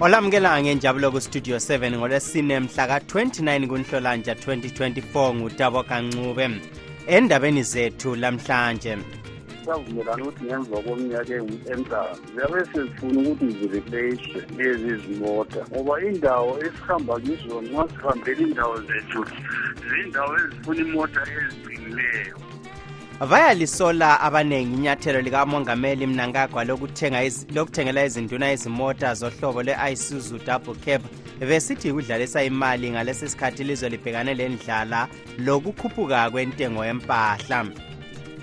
olamukela 0.00 0.60
ngenjabulo 0.62 1.10
kustudio 1.12 1.56
7 1.58 1.96
ngolwesine 1.98 2.60
mhla 2.60 2.86
ka-29 2.86 3.66
kunhlolanja 3.66 4.34
2024 4.34 5.34
ngutabo 5.34 5.82
kancube 5.82 6.46
endabeni 7.06 7.62
zethu 7.62 8.14
lamhlanje 8.16 8.98
savumelana 9.66 10.22
ukuthi 10.22 10.44
ngemva 10.44 10.76
kweminyaka 10.86 11.34
emdlalo 11.34 12.16
ziyabe 12.36 12.60
sezifuna 12.70 13.20
ukuthi 13.26 13.46
zireplace 13.46 14.30
lezi 14.58 14.92
zimota 15.02 15.60
ngoba 15.70 15.94
indawo 16.06 16.50
esihamba 16.66 17.14
kizona 17.24 17.66
uma 17.70 17.84
sihambele 17.90 18.40
indawo 18.48 18.76
zethu 18.88 19.20
zindawo 19.90 20.32
ezifuna 20.44 20.80
imota 20.86 21.20
eziqinileyo 21.36 22.36
bayalisola 23.26 24.20
abanengi 24.20 24.74
inyathelo 24.76 25.20
likamongameli 25.20 26.06
mnangagwa 26.06 26.64
lokuthengela 26.64 28.04
izinduna 28.04 28.52
izimota 28.52 29.14
zohlobo 29.14 29.62
lwe-isuzu 29.62 30.38
double 30.46 30.74
cap 30.74 31.02
besithi 31.40 31.92
kudlalisa 31.92 32.42
imali 32.42 32.90
ngalesi 32.90 33.28
sikhathi 33.28 33.64
lizwe 33.64 33.88
libhekane 33.90 34.34
le 34.34 34.48
ndlala 34.48 35.08
lokukhuphuka 35.38 36.30
kwentengo 36.30 36.84
yempahla 36.86 37.66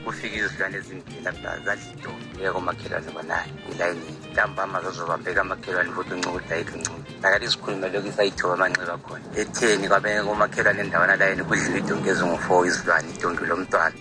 kufika 0.05 0.37
izidlane 0.43 0.77
ezimbila 0.77 1.31
kuzadlido 1.31 2.11
yeko 2.43 2.59
makhelwane 2.59 3.11
banayo 3.15 3.51
ilayini 3.71 4.11
ntambama 4.31 4.81
zazobambeka 4.83 5.41
amakhelwane 5.41 5.91
futhi 5.91 6.13
uncuke 6.13 6.37
udayidla 6.37 6.75
uncuke 6.75 6.99
nakathi 7.23 7.47
sikhulume 7.51 7.87
lokhu 7.89 8.07
isayithoba 8.11 8.53
amanxeba 8.59 8.95
khona 8.99 9.23
etheni 9.39 9.87
kwabeke 9.87 10.19
komakhelwane 10.27 10.79
endawana 10.83 11.15
layini 11.15 11.43
kudliwe 11.47 11.79
idongi 11.79 12.09
ezingu-four 12.11 12.67
izilwane 12.67 13.07
idongi 13.17 13.45
lomntwana 13.49 13.95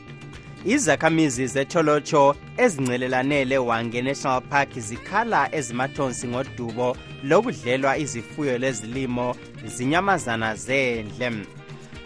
izakhamizi 0.64 1.46
zetholotsho 1.46 2.36
ezincelelanele 2.56 3.58
wange 3.58 4.02
national 4.02 4.40
park 4.42 4.78
zikhala 4.78 5.54
ezimathonsi 5.54 6.28
ngodubo 6.28 6.96
lokudlelwa 7.24 7.98
izifuyo 7.98 8.58
lezilimo 8.58 9.36
zinyamazana 9.64 10.54
zendle 10.54 11.32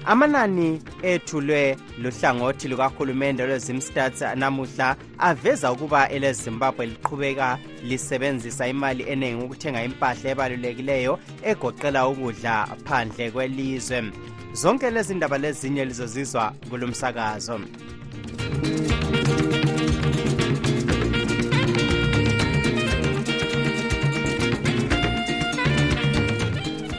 amanani 0.04 0.82
ethulwe 1.02 1.76
luhlangothi 1.98 2.68
lukahulumende 2.68 3.46
lwezimstats 3.46 4.20
namuhla 4.36 4.96
aveza 5.18 5.72
ukuba 5.72 6.08
elezimbabwe 6.08 6.86
liqhubeka 6.86 7.58
lisebenzisa 7.82 8.68
imali 8.68 9.04
eningi 9.10 9.44
ukuthenga 9.44 9.84
impahla 9.84 10.30
ebalulekileyo 10.30 11.18
egoqela 11.50 12.08
ukudla 12.08 12.68
phandle 12.86 13.30
kwelizwe 13.30 14.04
zonke 14.52 14.90
lezi 14.90 15.14
ndaba 15.14 15.38
lezinye 15.38 15.84
lizozizwa 15.84 16.52
kulomsakazo 16.70 17.60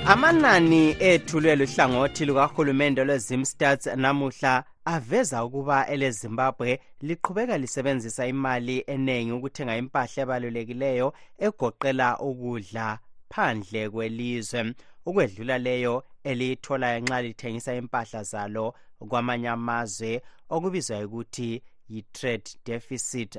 amanani 0.06 0.96
ethulwe 1.10 1.56
luhlangothi 1.56 2.26
lukahulumende 2.26 3.04
lwezimstats 3.04 3.86
namuhla 3.96 4.64
aveza 4.96 5.46
ukuba 5.46 5.88
elezimbabwe 5.88 6.80
liqhubeka 7.08 7.58
lisebenzisa 7.58 8.28
imali 8.28 8.84
eningi 8.94 9.32
ukuthenga 9.38 9.78
impahla 9.82 10.22
ebalulekileyo 10.24 11.08
egoqela 11.46 12.08
ukudla 12.30 12.88
phandle 13.32 13.82
kwelizwe 13.94 14.60
ukwedlula 15.08 15.58
leyo 15.58 16.04
eliyitholayo 16.24 17.00
nxa 17.04 17.20
lithengisa 17.26 17.72
impahla 17.82 18.22
zalo 18.32 18.66
kwamanye 19.10 19.50
amazwe 19.50 20.12
okubizwa 20.54 21.00
ukuthi 21.06 21.52
yi-trade 21.92 22.50
deficit 22.68 23.34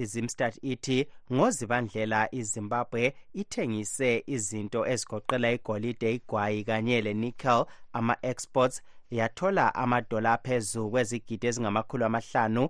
izimstat 0.00 0.54
ithi 0.72 0.98
ngozibandlela 1.34 2.20
izimbabwe 2.40 3.02
ithengise 3.40 4.10
izinto 4.34 4.80
ezigoqela 4.92 5.48
igolide 5.56 6.08
igwayi 6.16 6.60
kanye 6.68 6.96
le-nickel 7.04 7.60
ama-exports 7.98 8.76
yathola 9.18 9.64
amadola 9.82 10.30
aphezu 10.38 10.80
kwezigidi 10.92 11.44
ezingamakhulu 11.50 12.02
amahlanu 12.08 12.62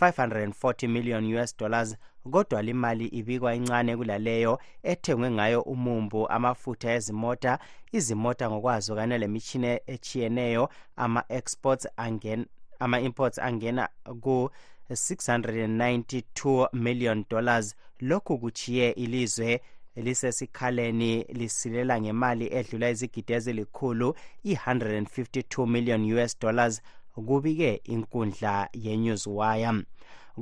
540 0.00 0.86
million 0.88 1.24
US 1.34 1.52
dollars 1.56 1.96
kodwa 2.30 2.62
limali 2.62 3.06
ibikwa 3.06 3.54
incane 3.54 3.96
kulaleyo 3.96 4.60
ethengwe 4.82 5.30
ngayo 5.30 5.62
umumbu 5.62 6.28
amafutha 6.28 6.92
ezimota 6.92 7.58
izimota 7.92 8.50
ngokwazo 8.50 8.94
kanye 8.96 9.18
lemitshini 9.18 9.78
etshiyeneyo 9.86 10.68
ama-exports 10.96 11.88
ama-imports 12.78 13.38
angena 13.38 13.88
ku 14.20 14.50
692 14.90 16.68
million 16.72 17.24
dollars 17.30 17.76
lokhu 18.00 18.38
kuchiye 18.38 18.90
ilizwe 18.90 19.60
lisesikhaleni 19.96 21.22
lisilela 21.28 22.00
ngemali 22.00 22.46
edlula 22.54 22.90
izigidi 22.90 23.32
ezilikhulu 23.32 24.14
i-152 24.44 25.66
million 25.66 26.00
US 26.12 26.38
dollars 26.40 26.82
kubike 27.22 27.80
inkundla 27.84 28.68
yenewswire 28.72 29.74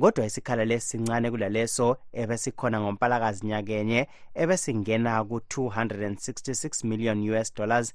kodwa 0.01 0.25
isikhala 0.25 0.65
lesincane 0.65 1.31
kulaleso 1.31 1.87
ebesikhona 2.21 2.77
ngompalakazi 2.81 3.45
nyakenye 3.49 3.99
ebesingena 4.41 5.11
ku-266 5.29 6.85
million 6.89 7.17
us 7.33 7.47
dollars 7.55 7.87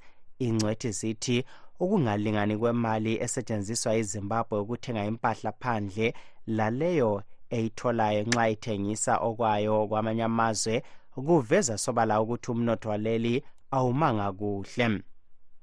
ingcwethi 0.45 0.91
zithi 0.99 1.45
ukungalingani 1.83 2.57
kwemali 2.57 3.13
esetshenziswa 3.25 3.95
izimbabwe 3.97 4.59
ukuthenga 4.59 5.05
impahla 5.05 5.53
phandle 5.61 6.15
laleyo 6.59 7.23
eyitholayo 7.51 8.21
nxa 8.29 8.45
ithengisa 8.51 9.13
okwayo 9.29 9.87
kwamanye 9.89 10.25
amazwe 10.25 10.83
kuveza 11.15 11.79
sobala 11.79 12.21
ukuthi 12.21 12.51
umnotho 12.51 12.89
waleli 12.89 13.45
awumanga 13.71 14.33
kuhle 14.33 14.89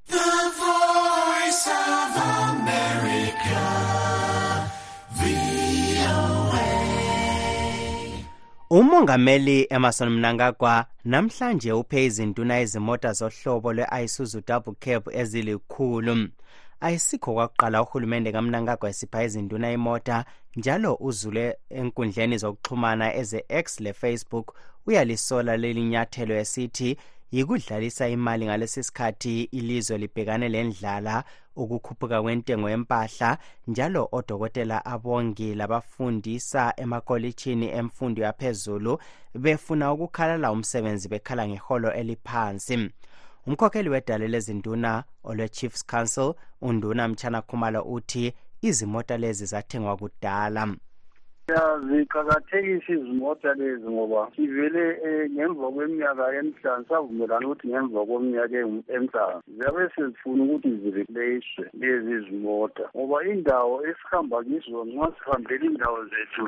The 0.10 0.18
Voice 1.50 1.68
of 1.72 2.18
America, 2.28 3.60
umongameli 8.70 9.68
emarson 9.70 10.10
mnangagwa 10.10 10.86
namhlanje 11.06 11.72
uphe 11.72 12.06
izintuna 12.06 12.62
izimota 12.62 13.14
zohlobo 13.14 13.74
lwe-isuzu 13.74 14.42
double 14.48 14.74
cap 14.80 15.08
ezilikhulu 15.12 16.28
ayisikho 16.80 17.34
kwakuqala 17.34 17.82
uhulumende 17.84 18.32
kamnangagwa 18.32 18.90
esipha 18.90 19.24
izintuna 19.24 19.72
imota 19.72 20.26
njalo 20.56 20.94
uzule 21.00 21.58
enkundleni 21.70 22.38
zokuxhumana 22.38 23.14
eze-x 23.16 23.80
lefacebook 23.84 24.48
uyalisola 24.88 25.58
leli 25.58 25.84
nyathelo 25.84 26.34
esithi 26.44 26.98
yikudlalisa 27.32 28.08
imali 28.08 28.46
ngalesi 28.46 28.84
sikhathi 28.84 29.44
ilizwe 29.44 29.98
libhekane 29.98 30.50
lendlala 30.50 31.24
ukukhuphuka 31.56 32.22
kwentengo 32.22 32.70
yempahla 32.70 33.38
njalo 33.68 34.02
odokotela 34.12 34.86
abongi 34.86 35.50
labafundisa 35.56 36.74
emakolitshini 36.78 37.68
emfundo 37.70 38.24
yaphezulu 38.24 39.02
befuna 39.36 39.94
ukukhalala 39.94 40.52
umsebenzi 40.52 41.08
bekhala 41.10 41.48
ngeholo 41.48 41.90
eliphansi 42.02 42.90
umkhokheli 43.48 43.90
wedale 43.90 44.28
lezinduna 44.28 45.04
olwe-chiefs 45.30 45.82
council 45.92 46.30
unduna 46.62 47.08
mtshana 47.08 47.42
khumalo 47.42 47.82
uthi 47.82 48.34
izimota 48.62 49.18
lezi 49.18 49.46
zathengwa 49.46 49.98
kudala 49.98 50.76
ziqakathekisa 51.56 52.94
izimota 52.94 53.54
lezi 53.58 53.90
ngoba 53.90 54.30
sivele 54.36 54.84
eh, 55.08 55.30
ngemva 55.34 55.68
kweminyaka 55.74 56.24
emihlanu 56.40 56.86
savumelana 56.90 57.48
ukuthi 57.48 57.68
ngemva 57.72 58.00
kweminyaka 58.10 58.56
emihlanu 58.94 59.38
ziyabe 59.56 59.84
sezifuna 59.96 60.42
ukuthi 60.44 60.70
zireplace 60.82 61.54
lezi 61.82 62.16
zimota 62.26 62.86
ngoba 62.96 63.18
indawo 63.34 63.76
esihamba 63.90 64.38
kizo 64.48 64.80
nxa 64.92 65.08
sihambele 65.18 65.64
indawo 65.70 66.00
zethu 66.14 66.46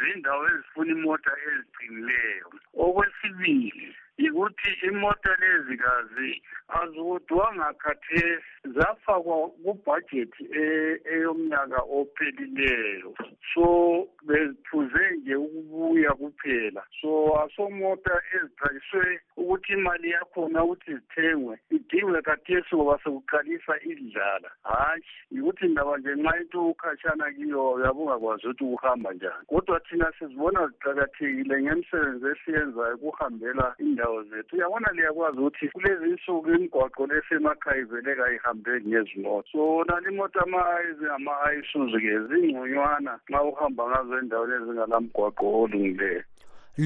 zindawo 0.00 0.42
ezifuna 0.52 0.90
imota 0.98 1.30
eziqinileyo 1.48 2.46
okwesibili 2.84 3.88
yikuthi 4.20 4.70
imota 4.88 5.30
lezi 5.42 5.74
kazi 5.84 6.30
azikodwanga 6.78 7.68
khathesi 7.82 8.55
zafakwa 8.74 9.48
kubhajethi 9.50 10.48
e, 10.58 11.00
eyomnyaka 11.14 11.82
ophelileyo 11.82 13.14
so 13.54 14.06
bephuze 14.26 15.10
nje 15.16 15.34
ukubuya 15.34 16.12
kuphela 16.12 16.82
so 17.00 17.40
asomota 17.40 18.20
ezithakiswe 18.36 19.20
ukuthi 19.36 19.72
imali 19.72 20.10
yakhona 20.10 20.64
ukuthi 20.64 20.94
zithengwe 20.94 21.58
idingwe 21.70 22.22
kathesi 22.22 22.76
ngoba 22.76 22.98
sekuqalisa 23.04 23.74
idlala 23.92 24.50
hhayi 24.64 25.02
yikuthi 25.30 25.68
ndaba 25.68 25.98
nje 25.98 26.12
nxa 26.20 26.32
into 26.40 26.60
ukhatshana 26.68 27.32
kiyo 27.32 27.64
yabe 27.84 28.00
ungakwazi 28.00 28.46
ukuthi 28.48 28.64
kuhamba 28.64 29.12
njani 29.12 29.44
kodwa 29.46 29.80
thina 29.80 30.12
sizibona 30.18 30.66
ziqakathekile 30.66 31.62
ngemsebenzi 31.62 32.26
esiyenzayo 32.32 32.96
kuhambela 32.98 33.74
indawo 33.78 34.22
zethu 34.24 34.56
uyabona 34.56 34.92
liyakwazi 34.92 35.38
ukuthi 35.38 35.68
kulezi 35.68 36.04
insuku 36.10 36.48
imigwaqo 36.50 37.06
lesemakhaya 37.06 37.80
iveleka 37.80 38.32
ihamba 38.34 38.55
uhambe 38.56 38.80
ngezimoto 38.88 39.48
so 39.52 39.84
nani 39.84 40.06
imoto 40.14 40.40
ama-isuzu-ke 40.40 42.18
zingconywana 42.28 43.20
nxa 43.28 43.42
uhamba 43.50 43.82
ngazo 43.90 44.18
endaweni 44.18 44.54
ezingalamgwaqo 44.54 45.44
olungileyo 45.62 46.22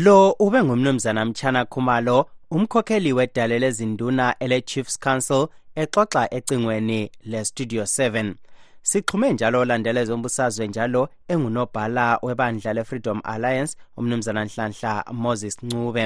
lo 0.05 0.33
ube 0.45 0.63
ngumnumzana 0.65 1.25
mtshana 1.25 1.65
khumalo 1.65 2.27
umkhokheli 2.51 3.13
wedale 3.13 3.59
lezinduna 3.59 4.27
ele-chiefs 4.45 4.99
council 5.05 5.43
exoxa 5.75 6.23
ecingweni 6.37 7.11
le-studio 7.31 7.83
7 7.83 8.35
sixhume 8.83 9.33
njalo 9.33 9.61
olandela 9.61 10.01
ezombusazwe 10.01 10.67
njalo 10.69 11.09
engunobhala 11.29 12.19
webandla 12.23 12.73
le-freedom 12.73 13.19
alliance 13.25 13.73
umnumzana 13.99 14.45
nhlanhla 14.45 15.05
moses 15.25 15.57
ncube 15.63 16.05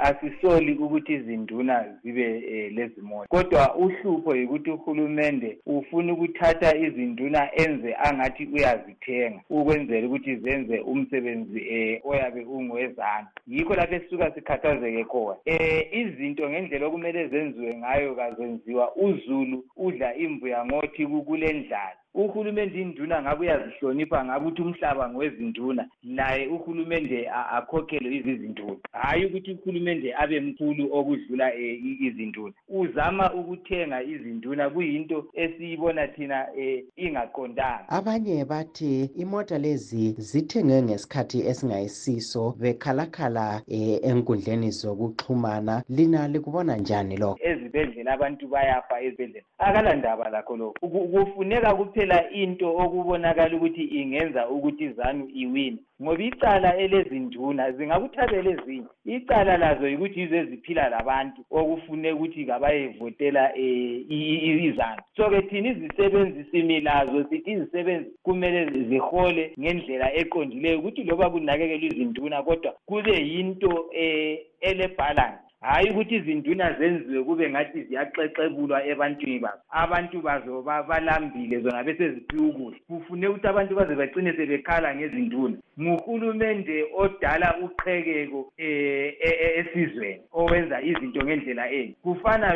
asisoli 0.00 0.72
ukuthi 0.74 1.12
izinduna 1.14 1.84
zibe 2.02 2.24
eh, 2.38 2.72
lezi 2.74 3.00
moto 3.00 3.26
kodwa 3.28 3.74
uhlupho 3.74 4.36
yikuthi 4.36 4.70
uhulumende 4.70 5.58
ufuna 5.66 6.12
ukuthatha 6.12 6.76
izinduna 6.76 7.40
enze 7.62 7.94
angathi 7.94 8.48
uyazithenga 8.54 9.40
ukwenzela 9.50 10.06
ukuthi 10.06 10.36
zenze 10.36 10.78
umsebenzi 10.78 11.60
um 11.60 11.66
eh, 11.70 12.00
oyabe 12.04 12.40
ungowezana 12.40 13.26
yikho 13.48 13.74
lapho 13.74 13.94
esisuka 13.94 14.32
sikhathazeke 14.34 15.04
khona 15.04 15.36
um 15.36 15.36
eh, 15.44 15.94
izinto 16.00 16.50
ngendlela 16.50 16.86
okumele 16.86 17.28
zenziwe 17.28 17.74
ngayo 17.76 18.14
kazenziwa 18.14 18.96
uzulu 18.96 19.64
udla 19.76 20.14
imvu 20.14 20.46
yangothi 20.48 21.06
kule 21.06 21.52
ndlala 21.52 21.99
uhulumende 22.14 22.80
induna 22.82 23.22
ngabe 23.22 23.40
uyazihlonipha 23.40 24.24
ngabe 24.24 24.46
uthi 24.46 24.62
umhlaba 24.62 25.08
ngowezinduna 25.10 25.86
naye 26.02 26.46
uhulumende 26.48 27.28
akhokhelwe 27.32 28.16
izizinduna 28.16 28.78
hhayi 28.92 29.24
ukuthi 29.26 29.50
uhulumende 29.52 30.14
abe 30.16 30.40
mkhulu 30.40 30.94
okudlula 30.98 31.54
e, 31.54 31.74
izinduna 32.00 32.54
uzama 32.68 33.34
ukuthenga 33.34 34.02
izinduna 34.02 34.70
kuyinto 34.70 35.26
esiyibona 35.34 36.08
thina 36.08 36.48
um 36.58 36.80
ingaqondanga 36.96 37.88
abanye 37.88 38.44
bathi 38.44 39.10
imota 39.16 39.58
lezi 39.58 40.14
zithengwe 40.18 40.82
ngesikhathi 40.82 41.40
esingayisiso 41.46 42.54
bekhalakhala 42.60 43.62
um 43.68 43.74
e, 43.74 44.00
enkundleni 44.02 44.70
zokuxhumana 44.70 45.82
lina 45.88 46.28
likubona 46.28 46.76
njani 46.76 47.16
lokho 47.16 47.38
ezibhedlela 47.42 48.12
abantu 48.12 48.46
bayafa 48.48 49.00
ezibhedlela 49.02 49.46
akalandaba 49.58 50.30
lakho 50.30 50.56
lokho 50.56 50.88
kufuneka 50.88 51.74
kuphela 51.74 51.99
ukhethisela 52.00 52.30
into 52.42 52.66
okubonakala 52.82 53.54
ukuthi 53.56 53.84
ingenza 54.00 54.42
ukuthi 54.54 54.84
izanu 54.92 55.24
iwine 55.42 55.78
ngoba 56.02 56.22
icala 56.28 56.68
elezinduna 56.84 57.64
zingakuthabela 57.76 58.48
ezinye 58.54 58.88
icala 59.14 59.52
lazo 59.62 59.84
yikuthi 59.90 60.18
yizo 60.20 60.36
eziphila 60.42 60.84
labantu 60.94 61.40
okufuneka 61.58 62.14
ukuthi 62.16 62.42
kabayevotela 62.48 63.42
um 63.54 64.08
e, 64.08 64.66
izanu 64.68 65.00
so-ke 65.16 65.40
thina 65.48 65.68
izisebenzi 65.74 66.42
similazo 66.50 67.18
sithi 67.28 67.50
izisebenzi 67.56 68.10
kumele 68.24 68.60
zihole 68.88 69.44
ngendlela 69.60 70.06
eqondileyo 70.20 70.76
ukuthi 70.80 71.02
loba 71.08 71.26
kunakekelwa 71.32 71.84
izinduna 71.88 72.36
kodwa 72.46 72.70
kube 72.88 73.12
yinto 73.30 73.68
um 73.68 73.92
e, 74.04 74.46
elebhalansi 74.68 75.49
hayi 75.62 75.90
ukuthi 75.90 76.14
izinduna 76.16 76.72
zenziwe 76.78 77.24
kube 77.24 77.50
ngathi 77.50 77.82
ziyaxexebulwa 77.82 78.78
ebantwini 78.90 79.38
babo 79.38 79.60
abantu 79.82 80.16
bazo 80.26 80.62
balambile 80.88 81.60
zona 81.64 81.84
beseziphiwe 81.84 82.46
ukudla 82.50 82.78
kufune 82.88 83.24
ukuthi 83.28 83.46
abantu 83.48 83.72
baze 83.76 83.92
bagcine 83.94 84.32
sebekhala 84.36 84.88
ngezinduna 84.96 85.56
nguhulumende 85.82 86.76
odala 87.02 87.48
uqhekeko 87.64 88.40
eh, 88.56 89.12
e, 89.26 89.28
e, 89.46 89.48
esizweni 89.60 90.22
owenza 90.32 90.76
izinto 90.80 91.20
ngendlela 91.24 91.64
enye 91.78 91.94
kufana 92.04 92.46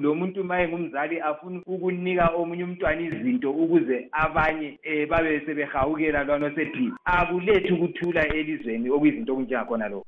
lo 0.00 0.14
muntu 0.20 0.40
ma 0.44 0.56
engumzali 0.64 1.16
afuna 1.28 1.60
ukunika 1.72 2.26
omunye 2.40 2.64
umntwana 2.64 3.00
izinto 3.08 3.48
ukuze 3.62 3.96
abanye 4.24 4.68
um 4.90 5.06
babe 5.10 5.40
sebehawukela 5.44 6.24
lwana 6.24 6.46
osephile 6.48 6.92
akulethi 7.04 7.70
ukuthula 7.76 8.20
elizweni 8.38 8.86
okuyizinto 8.96 9.30
okunjengakhona 9.32 9.86
lokho 9.92 10.06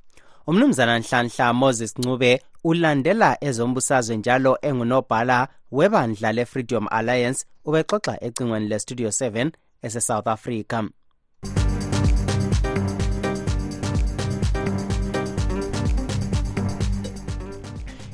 umnumzana 0.49 0.99
nhlanhla 0.99 1.53
moses 1.53 1.99
ncube 1.99 2.43
ulandela 2.65 3.37
ezombusazwe 3.41 4.17
njalo 4.17 4.59
engunobhala 4.63 5.49
webandla 5.73 6.33
le-freedom 6.33 6.87
alliance 6.91 7.45
ubexoxa 7.65 8.15
ecingweni 8.25 8.69
le-studio 8.69 9.09
7 9.09 9.51
esesouth 9.83 10.27
africa 10.29 10.83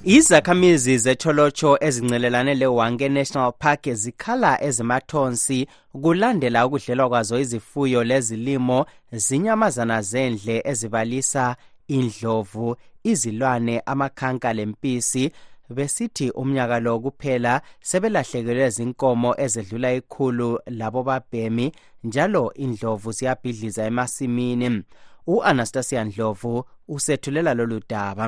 izakhamizi 0.05 0.99
zetholotsho 0.99 1.79
ezincelelane 1.81 2.55
lewange 2.55 3.09
national 3.09 3.53
park 3.59 3.91
zikhala 3.93 4.63
ezimathonsi 4.65 5.67
kulandela 6.03 6.67
ukudlelwa 6.67 7.09
kwazo 7.09 7.41
izifuyo 7.41 8.05
lezilimo 8.05 8.87
zinyamazana 9.13 10.03
zendle 10.03 10.63
ezibalisa 10.65 11.57
indlovu 11.89 12.77
izilwane 13.05 13.81
amakhanka 13.87 14.53
lempisi 14.53 15.31
besithi 15.71 16.31
umnyaka 16.31 16.81
lo 16.85 16.93
kuphela 17.05 17.53
sebelahlekelwe 17.89 18.69
zinkomo 18.77 19.31
ezedlula 19.45 19.91
ikhulu 19.99 20.49
labo 20.79 21.01
babhemi 21.09 21.67
njalo 22.05 22.43
indlovu 22.65 23.11
ziyabhidliza 23.17 23.83
emasimini 23.91 24.69
u-anastasia 25.35 26.03
ndlovu 26.05 26.65
usethulela 26.95 27.55
lolu 27.55 27.81
daba 27.91 28.27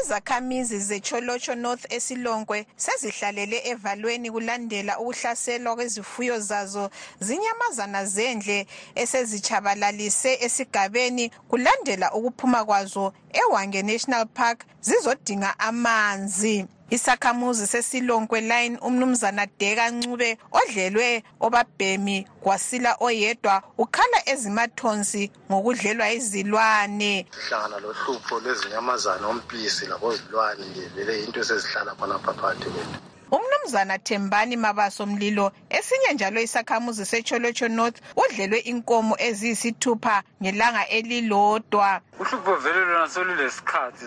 Izakhamizi 0.00 0.78
zeCholocho 0.88 1.52
North 1.64 1.84
eSilongwe 1.96 2.58
sezihlalele 2.84 3.58
evalweni 3.72 4.28
kulandela 4.34 4.92
ukuhlaselwa 5.00 5.72
kwezifuyo 5.78 6.34
zazo 6.48 6.84
zinyamazana 7.26 8.00
zendle 8.14 8.58
esezitshabalalise 9.02 10.30
esigabeni 10.46 11.24
kulandela 11.50 12.06
ukuphuma 12.18 12.60
kwazo 12.68 13.04
eWange 13.40 13.80
National 13.90 14.24
Park 14.38 14.58
zizodinga 14.86 15.50
amanzi. 15.68 16.56
Isakhamuzi 16.90 17.66
sesilonkwe 17.72 18.40
line 18.50 18.76
umnumzana 18.86 19.44
Deka 19.58 19.86
Ncube 19.94 20.30
odlelwe 20.58 21.08
obabhemi 21.46 22.16
kwasila 22.42 22.90
oyedwa 23.06 23.54
ukhala 23.84 24.18
ezimathonsi 24.32 25.22
ngokudlelwa 25.50 26.06
izilwane. 26.18 27.12
Sihlangana 27.26 27.76
lohlupho 27.84 28.34
lwezinyamazana 28.44 29.24
ompisi 29.34 29.82
labozilwane 29.90 30.62
nje 30.70 30.84
vele 30.94 31.14
into 31.24 31.38
esezihlala 31.42 31.90
khonapha 31.98 32.32
phakathi 32.32 32.68
kwethu. 32.72 32.98
umnumzana 33.32 33.98
thembani 33.98 34.56
mabaso 34.56 35.06
mlilo 35.06 35.52
esinye 35.70 36.14
njalo 36.14 36.40
isakhamuzi 36.40 37.06
secholocho 37.06 37.68
north 37.68 37.98
udlelwe 38.22 38.58
inkomo 38.58 39.14
eziyisithupha 39.28 40.16
ngelanga 40.42 40.88
elilodwa 40.96 42.00
uhlupho 42.20 42.54
vele 42.62 42.80
lona 42.90 43.08
solulesikhathi 43.14 44.04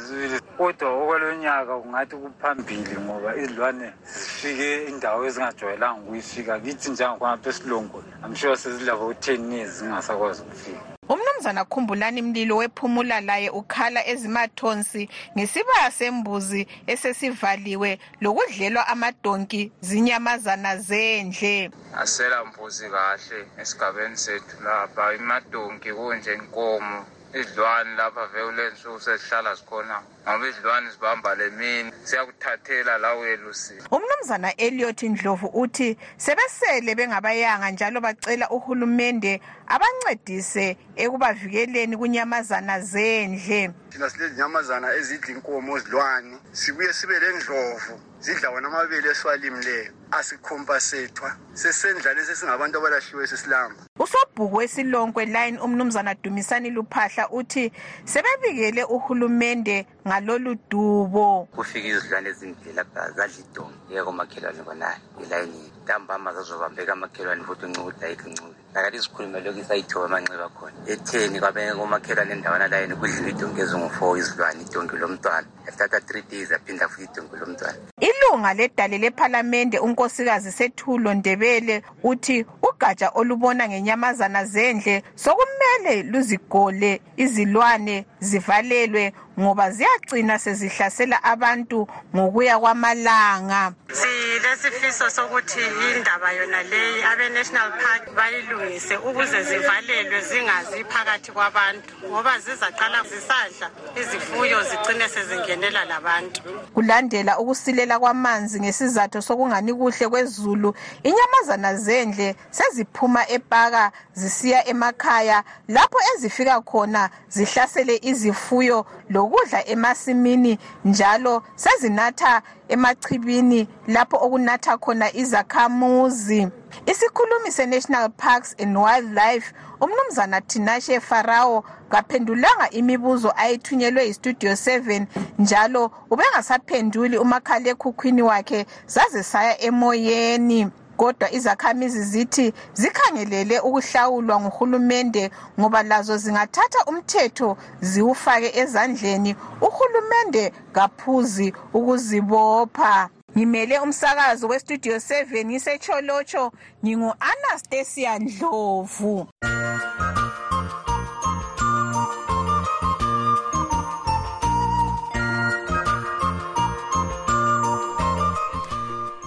kodwa 0.58 0.88
okwalo 1.00 1.28
nyaka 1.44 1.74
kungathi 1.82 2.16
kuphambili 2.24 2.94
ngoba 3.04 3.30
izilwane 3.42 3.88
zifike 4.14 4.70
indawo 4.90 5.20
ezingajwayelanga 5.28 6.00
ukuyifika 6.02 6.54
kithi 6.64 6.88
njengakhonapha 6.92 7.50
esilongoni 7.50 8.12
amshure 8.24 8.56
sezilabo 8.64 9.06
u-ten 9.12 9.52
years 9.52 9.74
zingasakwazi 9.78 10.42
ukufika 10.42 10.99
umnumzana 11.10 11.64
khumbulani 11.72 12.22
mlilo 12.28 12.54
wephumula 12.62 13.18
laye 13.30 13.50
ukhala 13.62 14.02
ezimathonsi 14.12 15.02
ngesibaya 15.36 15.90
sembuzi 15.98 16.62
esesivaliwe 16.92 17.92
lokudlelwa 18.24 18.84
amadonki 18.94 19.62
zinyamazana 19.88 20.72
zendle 20.88 21.56
asela 22.02 22.38
mbuzi 22.48 22.86
kahle 22.96 23.38
esigabeni 23.62 24.18
sethu 24.24 24.54
lapha 24.68 25.04
imadonki 25.20 25.90
kunje 25.98 26.32
inkomo 26.40 26.98
idlwane 27.34 27.90
lapha 27.96 28.26
vele 28.34 28.72
nsuku 28.72 29.00
sesihlala 29.02 29.56
sikhona 29.56 30.02
ngoba 30.28 30.48
idlwane 30.48 30.92
sibamba 30.92 31.36
le 31.36 31.50
mini 31.50 31.94
siyakuthathela 32.04 32.98
la 32.98 33.14
welusini 33.14 33.84
umnumzana 33.92 34.52
eliot 34.56 35.04
ndlovu 35.04 35.48
uthi 35.48 35.98
sebesele 36.18 36.96
bengabayanga 36.96 37.70
njalo 37.72 38.02
bacela 38.02 38.50
uhulumende 38.50 39.42
abancedise 39.68 40.78
ekubavikeleni 40.98 41.94
kunyamazana 41.98 42.80
zendle 42.82 43.72
thina 43.94 44.10
silezi 44.10 44.36
nyamazana 44.36 44.90
ezidla 44.98 45.30
inkomo 45.34 45.78
zidlwane 45.80 46.36
sibuye 46.52 46.94
sibe 46.94 47.20
le 47.20 47.30
ndlovu 47.38 47.96
zidla 48.26 48.50
wona 48.50 48.68
amabele 48.68 49.10
esiwalimileyo 49.14 49.94
asikhompasethwa 50.12 51.36
sesendlane 51.54 52.22
sesingabantu 52.24 52.78
abalahliwe 52.80 53.28
sisilamba 53.28 53.82
usobhuku 54.00 54.56
wesilonkwe 54.56 55.26
line 55.26 55.60
umnumzana 55.60 56.16
dumisani 56.16 56.70
luphahla 56.70 57.30
uthi 57.30 57.72
sebebikele 58.06 58.84
uhulumende 58.84 59.86
ngalolu 60.08 60.56
dubo 60.70 61.48
kufike 61.56 61.88
izidlwane 61.88 62.30
ezindlela 62.30 62.86
zadla 62.94 63.38
idongo 63.40 63.74
eya 63.92 64.04
komakhelwane 64.04 64.62
bonayo 64.66 64.98
elayinini 65.24 65.72
ntambama 65.84 66.34
zazobambeka 66.34 66.94
amakhelwane 66.94 67.44
futhi 67.44 67.66
uncukuda 67.66 68.10
ikincuke 68.10 68.56
nakathi 68.74 69.00
sikhulume 69.02 69.40
lokhu 69.42 69.60
isayithoba 69.60 70.06
amanxeba 70.06 70.50
khona 70.50 70.74
etheni 70.88 71.40
kwabeke 71.40 71.74
komakhelwane 71.78 72.32
endawana 72.34 72.68
layini 72.68 72.96
kudlule 72.96 73.30
idongo 73.30 73.62
ezingu-four 73.62 74.18
izidlwane 74.18 74.62
idongo 74.64 74.96
lomntwana 74.98 75.48
yathatha 75.66 76.00
three 76.02 76.22
days 76.32 76.52
aphinda 76.52 76.90
futhi 76.90 77.08
idongo 77.14 77.38
lomntwana 77.38 77.78
ilunga 78.02 78.54
ledale 78.54 78.98
lephalamende 78.98 79.78
unkosikazi 80.00 80.52
sethulo 80.52 81.14
ndebele 81.14 81.84
uthi 82.04 82.46
ugatsha 82.72 83.10
olubona 83.20 83.68
ngenyamazana 83.68 84.46
zendle 84.46 85.04
sokumele 85.16 86.04
luzigole 86.12 87.02
izilwane 87.18 88.06
zivalelwe 88.20 89.14
ngoba 89.40 89.66
ziyagcina 89.72 90.40
sezihlasela 90.44 91.18
abantu 91.24 91.78
ngokuya 92.16 92.56
kwamalanga 92.62 93.62
silesifiso 93.92 95.10
sokuthi 95.10 95.60
indaba 95.98 96.32
yona 96.32 96.58
leyi 96.64 97.04
abe-national 97.04 97.72
park 97.72 98.16
bayilungise 98.16 98.98
ukuze 98.98 99.44
zivalelwe 99.44 100.22
zingazi 100.22 100.84
phakathi 100.84 101.32
kwabantu 101.32 101.94
ngoba 102.10 102.40
zizaqala 102.40 103.02
zisadla 103.04 103.72
izifuyo 104.02 104.64
zigcine 104.64 105.10
sezingenela 105.10 105.86
labantu 105.86 106.42
kulandela 106.74 107.40
ukusilela 107.40 108.00
kwamanzi 108.00 108.60
ngesizathu 108.62 109.22
sokungani 109.22 109.74
kuhle 109.74 110.08
kwezulu 110.10 110.76
inyamazana 111.04 111.76
zendle 111.76 112.36
seziphuma 112.50 113.28
epaka 113.30 113.92
zisiya 114.14 114.68
emakhaya 114.68 115.44
lapho 115.68 115.98
ezifika 116.16 116.62
khona 116.62 117.10
zihlasele 117.30 117.98
izifuyo 118.02 118.86
lokudla 119.10 119.66
emasimini 119.68 120.60
njalo 120.86 121.44
sezinatha 121.56 122.42
emachibini 122.70 123.68
lapho 123.88 124.16
okunatha 124.26 124.78
khona 124.78 125.08
izakhamuzi 125.16 126.48
isikhulumi 126.86 127.52
senational 127.52 128.10
parks 128.18 128.56
and 128.60 128.76
wildlife 128.78 129.54
umnumzana 129.82 130.42
tinashe 130.42 131.00
farao 131.02 131.64
kaphendulanga 131.90 132.70
imibuzo 132.72 133.34
ayithunyelwe 133.38 134.06
yistudio 134.08 134.52
7 134.52 135.06
njalo 135.40 135.92
ubengasaphenduli 136.10 137.18
umakhalekhukhwini 137.18 138.22
wakhe 138.22 138.66
saze 138.86 139.24
saya 139.24 139.62
emoyeni 139.68 140.72
kodwa 141.00 141.32
izakhamizi 141.32 142.04
zithi 142.04 142.54
zikhangelele 142.74 143.60
ukuhlawulwa 143.60 144.40
nguhulumende 144.42 145.32
ngoba 145.60 145.84
lazo 145.84 146.16
zingathatha 146.18 146.80
umthetho 146.90 147.58
ziwufake 147.92 148.50
ezandleni 148.62 149.36
uhulumende 149.68 150.44
kaphuzi 150.76 151.48
ukuzibopha 151.78 153.10
ngimele 153.36 153.80
umsakazo 153.80 154.48
westudio 154.48 154.96
7 154.98 155.46
ngisecholotsho 155.46 156.52
ngingu-anastasia 156.84 158.20
ndlovu 158.20 159.28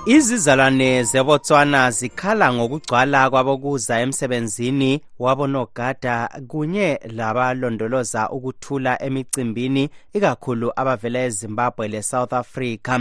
Izizalwane 0.04 1.04
zeBotswana 1.04 1.80
zikhala 1.90 2.46
ngokugcwala 2.54 3.30
kwabokuza 3.30 4.00
emsebenzini 4.00 4.90
wabonogada 5.18 6.28
kunye 6.50 6.88
labalondoloza 7.16 8.30
ukuthula 8.36 8.92
emicimbini 9.06 9.84
ikakhulu 10.16 10.66
abavela 10.80 11.18
eZimbabwe 11.28 11.84
leSouth 11.88 12.32
Africa. 12.32 12.94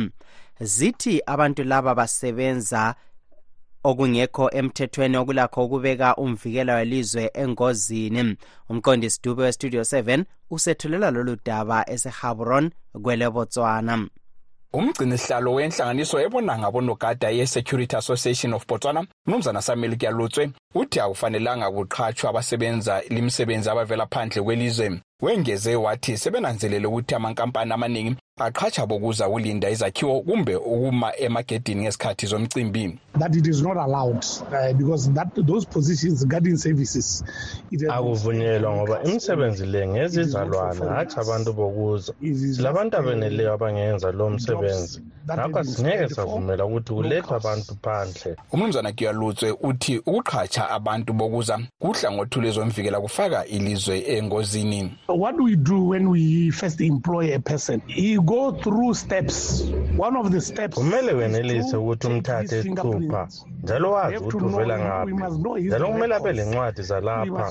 Zithi 0.60 1.14
abantu 1.34 1.62
laba 1.72 1.92
basebenza 2.00 2.84
okungekho 3.90 4.46
emthethweni 4.60 5.16
okulakho 5.22 5.60
ukubeka 5.66 6.08
umvikela 6.24 6.74
welizwe 6.76 7.24
engozini 7.42 8.38
umqondisi 8.72 9.18
dube 9.24 9.44
westudio 9.44 9.82
7 9.82 10.24
usethulela 10.50 11.12
lolu 11.12 11.36
daba 11.46 11.80
esehabron 11.90 12.70
kwelebotswana 13.04 14.08
umgcinisihlalo 14.74 15.52
wenhlanganiso 15.54 16.18
ebona 16.26 16.56
ngabonogada 16.60 17.30
ye-security 17.38 17.96
association 17.98 18.54
of 18.54 18.68
botswana 18.68 19.06
mnumzana 19.28 19.62
samuel 19.62 19.98
kuyalutswe 19.98 20.52
uthi 20.76 21.00
akufanelanga 21.00 21.72
kuqhatshwa 21.72 22.30
abasebenza 22.30 23.02
limisebenzi 23.10 23.70
abavela 23.70 24.06
phandle 24.08 24.42
kwelizwe 24.44 25.02
wengeze 25.22 25.76
wathi 25.76 26.18
sebenanzelele 26.18 26.88
ukuthi 26.88 27.16
amankampani 27.16 27.74
amaningi 27.74 28.16
abaqaqasha 28.42 28.86
bokuza 28.86 29.30
kulinda 29.30 29.70
izakhiwo 29.70 30.22
kumbe 30.22 30.56
ukuma 30.56 31.12
emagedini 31.18 31.82
ngesikhathi 31.84 32.26
zomcimbi 32.28 32.98
that 33.20 33.36
it 33.36 33.46
is 33.48 33.62
not 33.62 33.76
allowed 33.78 34.26
uh, 34.54 34.72
because 34.74 35.12
that 35.12 35.28
those 35.46 35.66
positions 35.66 36.24
guarding 36.28 36.58
services 36.58 37.24
akuvunyelwa 37.90 38.76
ngoba 38.76 39.04
imisebenzi 39.04 39.66
le 39.66 39.88
ngezizalwane 39.88 40.86
hathi 40.90 41.20
abantu 41.20 41.54
bokuza 41.54 42.14
silabantu 42.56 42.98
abeneleyo 42.98 43.54
abangenza 43.54 44.12
lo 44.12 44.30
msebenzi 44.30 45.02
ngakho 45.34 45.60
asingeke 45.60 46.14
savumela 46.14 46.66
ukuthi 46.66 46.94
kulethwa 46.94 47.38
abantu 47.38 47.74
phandle 47.82 48.36
umnumzana 48.52 48.92
kuyalutswe 48.94 49.56
uthi 49.62 49.98
ukuqhatsha 49.98 50.70
abantu 50.70 51.14
bokuza 51.14 51.60
kuhlangothi 51.80 52.40
lwezomvikela 52.40 53.02
kufaka 53.02 53.46
ilizwe 53.46 54.00
engozini 54.00 54.98
what 55.20 55.38
do 55.38 55.44
we 55.44 55.56
do 55.56 55.88
when 55.88 56.08
we 56.08 56.52
first 56.52 56.82
employ 56.82 57.36
a 57.36 57.40
person 57.40 57.82
he 57.88 58.18
go 58.32 58.44
through 58.64 58.92
steps 59.04 59.40
one 60.06 60.16
of 60.16 60.32
the 60.34 60.42
steps 60.50 60.76
kumele 60.80 61.12
wenelise 61.20 61.76
ukuthi 61.82 62.06
umthathe 62.12 62.54
isithupha 62.60 63.20
njalo 63.64 63.88
wazi 63.96 64.16
ukuthi 64.24 64.44
uvela 64.50 64.76
ngaphi 64.84 65.14
njalo 65.68 65.86
kumele 65.92 66.14
abe 66.20 66.32
lencwadi 66.38 66.82
zalapha 66.90 67.44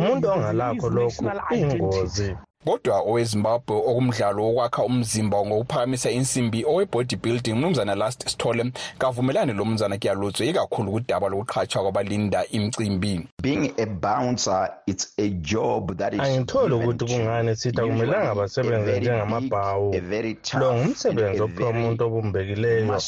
umuntu 0.00 0.24
ongalakho 0.34 0.86
lokhu 0.96 1.22
kuyingozi 1.46 2.28
kodwa 2.66 2.96
owezimbabwe 3.08 3.76
okumdlalo 3.90 4.40
wokwakha 4.46 4.80
umzimba 4.90 5.36
ngokuphakamisa 5.46 6.08
insimbi 6.18 6.58
owe-bodybuilding 6.72 7.54
umnumzana 7.56 7.94
last 8.02 8.20
sithole 8.30 8.62
kavumelani 9.00 9.52
lo 9.58 9.62
mnumzana 9.66 9.94
kuyalutso 10.02 10.42
ikakhulu 10.50 10.88
kudaba 10.94 11.26
lokuqhatshwa 11.32 11.80
kwabalinda 11.84 12.38
imcimbi 12.56 13.12
being 13.46 13.64
a 13.84 13.86
bouncer 14.04 14.62
it's 14.90 15.06
a 15.26 15.28
job 15.52 15.82
that 16.00 16.10
is 16.16 16.20
angitholi 16.26 16.72
ukuthi 16.78 17.04
kungani 17.10 17.52
sitha 17.60 17.82
kumelanga 17.88 18.32
basebenze 18.40 18.90
njengamabhawu 19.00 19.86
lo 20.60 20.68
ngumsebenzi 20.76 21.40
ophiwa 21.46 21.70
umuntu 21.74 22.00
obumbekileyo 22.06 23.00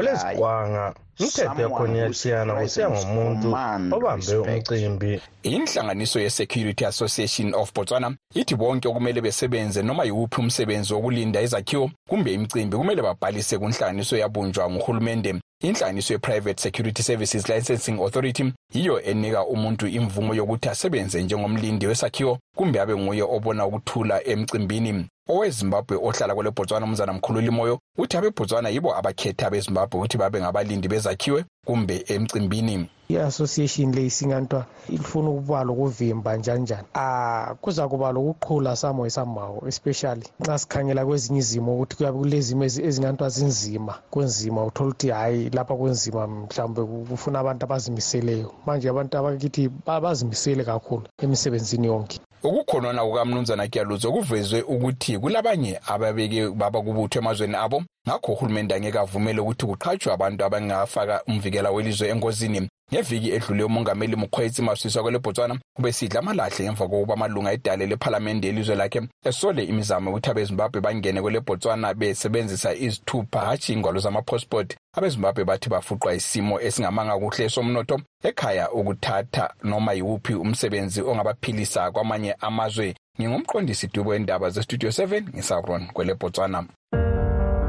olezikwanga 0.00 0.84
umthetho 1.20 1.88
yathiyana 1.98 2.54
usengumuntu 2.60 3.48
obambe 3.94 4.34
umcimbi 4.36 5.20
inhlanganiso 5.42 6.20
ye-security 6.20 6.84
association 6.84 7.54
of 7.54 7.72
botswana 7.74 8.14
ithi 8.34 8.54
bonke 8.54 8.88
okumele 8.88 9.20
besebenze 9.20 9.82
noma 9.82 10.04
yiwuphi 10.04 10.40
umsebenzi 10.40 10.94
wokulinda 10.94 11.40
izakhiwo 11.42 11.90
kumbe 12.08 12.32
imicimbi 12.32 12.76
kumele 12.76 13.02
babhalise 13.02 13.58
kunhlanganiso 13.58 14.16
eyabunjwa 14.16 14.70
nguhulumende 14.70 15.34
inhlanganiso 15.62 16.12
ye-private 16.14 16.62
security 16.62 17.02
services 17.02 17.48
licensing 17.48 18.00
authority 18.00 18.50
yiyo 18.74 18.98
enika 19.02 19.44
umuntu 19.44 19.86
imvumo 19.88 20.34
yokuthi 20.34 20.68
asebenze 20.68 21.22
njengomlindi 21.22 21.86
wesakhiwo 21.86 22.38
kumbe 22.56 22.80
abe 22.80 22.96
nguye 22.96 23.22
obona 23.22 23.66
ukuthula 23.66 24.24
emcimbini 24.24 25.06
owezimbabwe 25.30 25.94
ohlala 26.06 26.34
kwele 26.34 26.50
botswana 26.56 26.86
umzana 26.86 27.12
mkhululi 27.16 27.50
moyo 27.56 27.74
uthi 28.00 28.14
abeBotswana 28.16 28.68
yibo 28.74 28.90
abakhetha 28.98 29.44
abezimbabwe 29.46 29.94
ukuthi 29.96 30.16
babe 30.20 30.38
ngabalindi 30.40 30.86
bezakhiwe 30.92 31.40
kumbe 31.66 31.96
emcimbini 32.14 32.76
i-association 33.08 33.92
le 33.94 34.10
singantwa 34.10 34.66
ifuna 34.88 35.28
ukuba 35.30 35.64
lokuvimba 35.64 36.36
njani 36.36 36.62
njani 36.62 36.86
ah 36.94 37.54
kuza 37.60 37.88
kuba 37.88 38.12
lokuqhula 38.12 38.76
samo 38.76 39.06
isambawo 39.06 39.62
especially 39.68 40.22
xa 40.46 40.58
sikhangela 40.58 41.06
kwezinye 41.06 41.38
izimo 41.38 41.70
ukuthi 41.74 41.96
kuyabe 41.96 42.18
kulezimo 42.18 42.64
ezingantwa 42.64 43.28
zinzima 43.28 43.94
kunzima 44.10 44.64
uthola 44.64 44.88
ukuthi 44.88 45.08
hhayi 45.10 45.50
lapha 45.50 45.74
kunzima 45.74 46.26
mhlawumbe 46.26 46.82
kufuna 47.10 47.38
abantu 47.38 47.64
abazimiseleyo 47.64 48.52
manje 48.66 48.88
abantu 48.88 49.18
abakithi 49.18 49.68
bazimisele 49.86 50.64
kakhulu 50.64 51.02
emisebenzini 51.22 51.86
yonke 51.86 52.20
ukukhonona 52.44 53.04
kukamnumzana 53.04 53.68
kyaluzo 53.68 54.12
kuvezwe 54.12 54.62
ukuthi 54.62 55.18
kulabanye 55.18 55.80
ababeke 55.86 56.48
baba 56.50 56.82
kubuthwe 56.82 57.18
emazweni 57.22 57.56
abo 57.56 57.82
ngakho 58.08 58.32
uhulumende 58.32 58.74
angeke 58.74 58.98
avumele 58.98 59.40
ukuthi 59.40 59.64
kuqhatshwe 59.66 60.10
abantu 60.14 60.40
abangafaka 60.44 61.14
umvikela 61.28 61.70
welizwe 61.70 62.08
engozini 62.08 62.60
ngeviki 62.92 63.30
edlule 63.32 63.62
umongameli 63.64 64.16
mukhwetsi 64.16 64.62
maswiswa 64.62 65.02
kwelebhotswana 65.02 65.58
kube 65.76 65.92
sidla 65.92 66.18
amalahle 66.20 66.64
emva 66.64 66.88
kokuba 66.88 67.14
amalunga 67.14 67.52
edale 67.52 67.86
lephalamende 67.86 68.46
yelizwe 68.46 68.76
lakhe 68.76 69.00
esole 69.24 69.64
imizamo 69.64 70.10
yokuthi 70.10 70.30
abezimbabwe 70.30 70.80
bangene 70.80 71.22
kwelebhotswana 71.22 71.94
besebenzisa 71.94 72.74
izithupha 72.74 73.40
hatshi 73.40 73.72
ingwalo 73.72 73.98
zamaphosiport 74.00 74.76
abezimbabwe 74.96 75.44
bathi 75.44 75.68
bafuqwa 75.70 76.14
isimo 76.14 76.60
esingamanga 76.60 77.16
kuhle 77.18 77.48
somnotho 77.48 77.96
ekhaya 78.24 78.70
ukuthatha 78.70 79.48
noma 79.64 79.92
yiwuphi 79.96 80.34
umsebenzi 80.34 81.00
ongabaphilisa 81.02 81.90
kwamanye 81.90 82.32
amazwe 82.40 82.94
ngingumqondisi 83.20 83.86
dubo 83.92 84.10
wendaba 84.10 84.50
zestudio 84.50 84.90
7 84.90 85.22
ngisaron 85.34 85.86
kwelebhotswana 85.86 86.64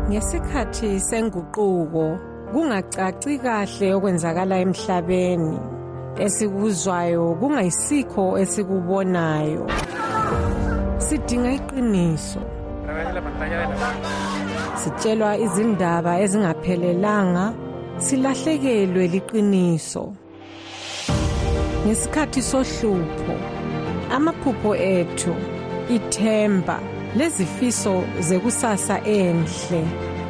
ngesikhathi 0.09 0.99
senguquko 0.99 2.19
kungacaci 2.53 3.33
kahle 3.43 3.87
okwenzakala 3.97 4.55
emhlabeni 4.65 5.55
esikuzwayo 6.25 7.23
kungayisikho 7.39 8.23
esikubonayo 8.43 9.61
sidinga 11.05 11.51
iqiniso 11.57 12.41
sitshelwa 14.81 15.31
izindaba 15.45 16.11
ezingaphelelanga 16.23 17.45
silahlekelwe 18.05 19.03
liqiniso 19.13 20.03
ngesikhathi 21.85 22.41
sohlupho 22.51 23.33
amaphupho 24.15 24.71
ethu 24.99 25.33
ithemba 25.95 26.77
lezifiso 27.17 27.93
zekusasa 28.27 28.95
enhle 29.19 29.81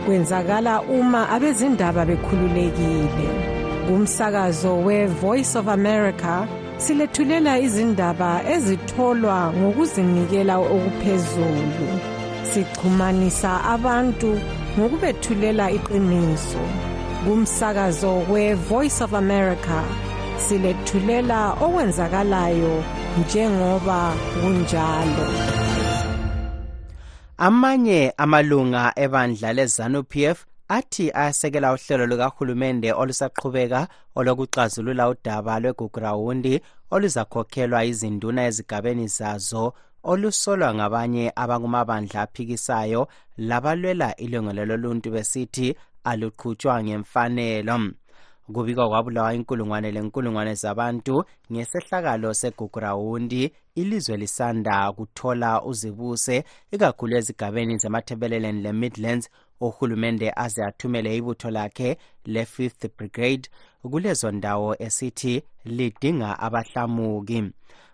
kwenzakala 0.06 0.74
uma 0.82 1.28
abezindaba 1.30 2.02
bekhululekile 2.10 3.30
kumsakazo 3.88 4.72
we-voice 4.86 5.54
of 5.60 5.68
america 5.78 6.34
silethulela 6.86 7.54
izindaba 7.66 8.32
ezitholwa 8.54 9.38
ngokuzinikela 9.58 10.56
okuphezulu 10.74 11.88
sixhumanisa 12.52 13.52
abantu 13.76 14.30
ngokubethulela 14.76 15.66
iqiniso 15.78 16.64
kumsakazo 17.24 18.12
we-voice 18.32 18.98
of 19.06 19.12
america 19.24 19.80
silethulela 20.46 21.40
okwenzakalayo 21.66 22.76
njengoba 23.20 24.00
kunjalo 24.40 25.28
amanye 27.38 28.14
amalunga 28.18 28.94
ebandla 28.96 29.54
lezanup 29.58 30.14
f 30.16 30.46
athi 30.68 31.12
ayasekela 31.14 31.74
uhlelo 31.74 32.06
lukahulumende 32.08 32.90
olusaqhubeka 32.94 33.82
olokuxazulula 34.18 35.10
udaba 35.12 35.54
lwegugrawundi 35.62 36.54
oluzakhokhelwa 36.94 37.82
izinduna 37.92 38.42
ezigabeni 38.50 39.08
zazo 39.18 39.74
olusolwa 40.12 40.70
ngabanye 40.78 41.24
abangumabandla 41.42 42.22
aphikisayo 42.22 43.02
labalwela 43.50 44.14
ilungelo 44.24 44.64
loluntu 44.66 45.08
besithi 45.16 45.68
aluqhutshwa 46.10 46.84
ngemfanelo 46.86 47.76
kubikwa 48.52 48.90
kwabulawa 48.90 49.34
inkulungwane 49.34 49.90
lenkulungwane 49.96 50.54
zabantu 50.64 51.16
ngesehlakalo 51.54 52.30
segugurawundi 52.42 53.42
ilizwe 53.82 54.18
lisanda 54.22 54.76
kuthola 54.98 55.52
uzibuse 55.70 56.36
ikakhulu 56.74 57.14
ezigabeni 57.20 57.74
zemathebeleleni 57.82 58.62
le-midlands 58.66 59.30
uhulumende 59.66 60.28
aze 60.44 60.62
athumele 60.70 61.12
ibutho 61.18 61.50
lakhe 61.58 61.90
le-5th 62.34 62.84
brigade 62.98 63.46
kulezo 63.92 64.32
ndawo 64.32 64.70
esithi 64.86 65.34
lidinga 65.76 66.30
abahlamuki 66.46 67.42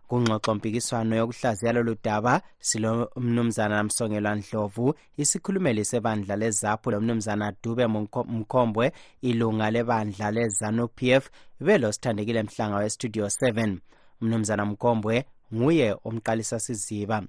kungxoxompikiswano 0.10 1.16
yokuhlaziya 1.16 1.72
lolu 1.74 1.96
daba 2.04 2.42
silomnumzana 2.60 3.84
msongelwa 3.84 4.36
ndlovu 4.36 4.94
isikhulumeli 5.22 5.86
sebandla 5.86 6.36
lezaphu 6.42 6.92
lomnumzana 6.92 7.54
dube 7.64 7.88
mkhombwe 8.34 8.92
ilunga 9.30 9.72
lebandla 9.74 10.32
lezanup 10.32 10.98
f 11.24 11.24
belo 11.66 11.92
sithandekile 11.92 12.44
mhlanga 12.44 12.76
westudio 12.78 13.26
7 13.26 13.78
umnumzana 14.22 14.66
mkombwe 14.66 15.26
nguye 15.54 15.96
omqalisa 16.04 16.60
siziba 16.60 17.24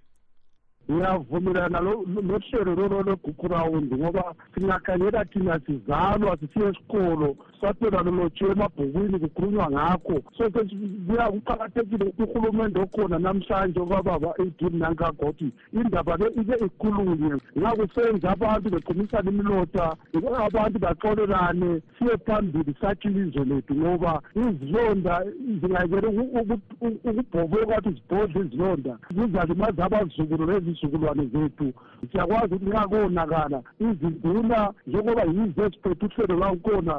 ngiyavumelana 0.91 1.81
nohlelo 1.81 2.75
lololegukurawundi 2.75 3.95
ngoba 3.95 4.25
singakhangela 4.55 5.25
thina 5.25 5.61
sizalwa 5.67 6.37
sisiye 6.41 6.69
esikolo 6.69 7.37
saphela 7.61 8.03
lolotshiwe 8.03 8.51
emabhukwini 8.53 9.19
kukhulunywa 9.19 9.71
ngakho 9.71 10.15
so 10.39 10.45
kuya 11.07 11.31
kuqakathekile 11.31 12.05
uhulumende 12.25 12.81
okhona 12.81 13.19
namhlanje 13.19 13.81
obababa 13.81 14.35
eighteen 14.39 14.79
nankakho 14.79 15.13
kuthi 15.27 15.53
indaba 15.73 16.17
le 16.17 16.27
ibe 16.41 16.57
ikhulunywe 16.67 17.37
ngakusenza 17.61 18.31
abantu 18.31 18.71
begqumisane 18.71 19.31
imilota 19.31 19.95
abantu 20.47 20.79
baxolelane 20.79 21.81
siye 21.99 22.17
phambili 22.27 22.75
satshile 22.81 23.21
izwe 23.29 23.45
lethu 23.45 23.75
ngoba 23.75 24.21
izilonda 24.51 25.25
zingayekela 25.61 26.09
ukubhoboka 26.09 27.67
kathi 27.75 27.91
zibhodle 27.95 28.41
izilonda 28.47 28.99
kuzalimaza 29.09 29.85
abazukulo 29.85 30.47
lezi 30.53 30.80
izizukulwane 30.83 31.23
zethu 31.33 31.65
siyakwazi 32.13 32.53
ukuthi 32.55 32.71
nxa 32.71 32.85
konakala 32.91 33.59
izivuna 33.89 34.61
njengoba 34.89 35.23
yizo 35.35 35.61
esiphethe 35.67 36.05
uhlelo 36.07 36.35
lwakukona 36.39 36.95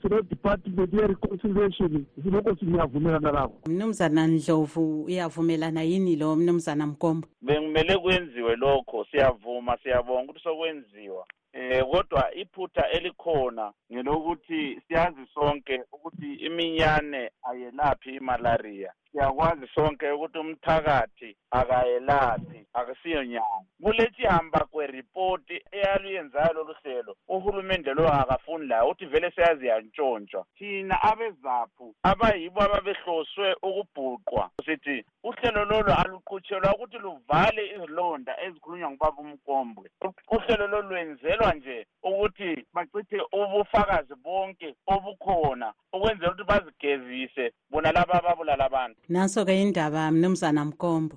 sine-department 0.00 0.90
ye-reconciliation 0.96 1.92
siloko 2.22 2.50
siniyavumelana 2.58 3.30
lakho 3.36 3.56
mnumzana 3.70 4.22
ndlovu 4.34 4.82
uyavumelana 5.08 5.80
yini 5.88 6.12
lo 6.20 6.28
mnumzana 6.38 6.84
mkombo 6.92 7.26
bengimele 7.46 7.92
kwenziwe 8.02 8.52
lokho 8.62 8.98
siyavuma 9.10 9.72
siyabonga 9.82 10.24
ukuthi 10.30 10.42
sokwenziwa 10.44 11.24
eh 11.52 11.84
kodwa 11.90 12.34
iphutha 12.34 12.88
elikhona 12.88 13.72
ngelokuthi 13.92 14.80
siyazi 14.88 15.26
sonke 15.34 15.82
ukuthi 15.92 16.34
iminyane 16.34 17.30
ayelaphi 17.50 18.10
imalaria 18.14 18.92
siyakwazi 19.12 19.66
sonke 19.74 20.10
ukuthi 20.10 20.38
umthakathi 20.38 21.36
akayelaphi 21.50 22.66
akusiyo 22.72 23.24
nyanga 23.24 23.64
kulesihamba 23.82 24.64
kweripoti 24.70 25.62
eyaluyenzayo 25.72 26.52
lolu 26.52 26.74
hlelo 26.82 27.16
uhulumende 27.28 27.94
lo 27.94 28.08
akafuni 28.12 28.66
layo 28.66 28.84
ukuthi 28.84 29.06
vele 29.06 29.30
seyazi 29.30 29.66
yantshontshwa 29.66 30.46
thina 30.58 31.02
abezaphu 31.02 31.94
abayibo 32.02 32.62
ababehloswe 32.62 33.52
ukubhuqwa 33.62 34.50
sithi 34.64 35.04
uhlelo 35.24 35.64
lolu 35.64 35.92
aluqhutshelwa 35.94 36.74
ukuthi 36.74 36.98
luvale 36.98 37.66
izilonda 37.76 38.40
ezikhulunywa 38.42 38.90
ngubaba 38.90 39.22
umkombwe 39.22 39.90
uhlelo 40.30 40.66
lolu 40.66 40.88
lwenzelwa 40.88 41.39
kucelwa 41.40 41.54
nje 41.54 41.86
ukuthi 42.02 42.64
bachithe 42.74 43.20
ubufakazi 43.32 44.14
bonke 44.24 44.74
obukhona 44.86 45.72
ukwenzela 45.92 46.30
ukuthi 46.30 46.48
bazigezise 46.50 47.52
bona 47.70 47.92
laba 47.92 48.14
ababulala 48.14 48.64
abantu 48.66 48.96
nanso-ke 49.08 49.62
indaba 49.62 50.10
mnumzana 50.10 50.64
mkombo 50.64 51.16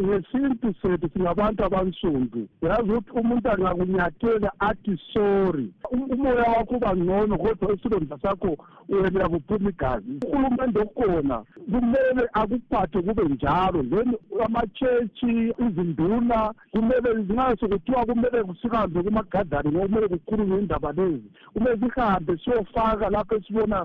ngesintu 0.00 0.74
sethu 0.82 1.08
singabantu 1.12 1.64
abansundu 1.64 2.48
yazi 2.62 2.90
ukuthi 2.92 3.10
umuntu 3.20 3.50
angakunyathela 3.50 4.52
athi 4.58 5.00
sori 5.12 5.72
um-, 5.90 6.10
umoya 6.10 6.42
wakho 6.42 6.74
uba 6.74 6.96
ngcono 6.96 7.38
kodwa 7.38 7.74
isilonda 7.74 8.18
sakho 8.22 8.56
uyenela 8.88 9.28
kuphuma 9.28 9.70
igazi 9.70 10.12
urhulumente 10.30 10.78
okhona 10.80 11.44
kumele 11.70 12.22
akuphathe 12.32 13.02
kube 13.02 13.22
njalo 13.24 13.82
then 13.82 14.14
amatshetshi 14.44 15.52
izinduna 15.68 16.54
kumele 16.72 17.14
nxa 17.22 17.56
sekuthiwa 17.60 18.06
kumele 18.06 18.42
kusikanze 18.44 19.02
kumagadi 19.02 19.49
kanjani 19.50 19.76
nokumele 19.76 20.08
kukhulunywe 20.08 20.58
indaba 20.60 20.92
lezi 20.92 21.30
kumele 21.54 21.76
sihambe 21.78 22.32
siyofaka 22.44 23.06
lapho 23.14 23.34
esibona 23.38 23.78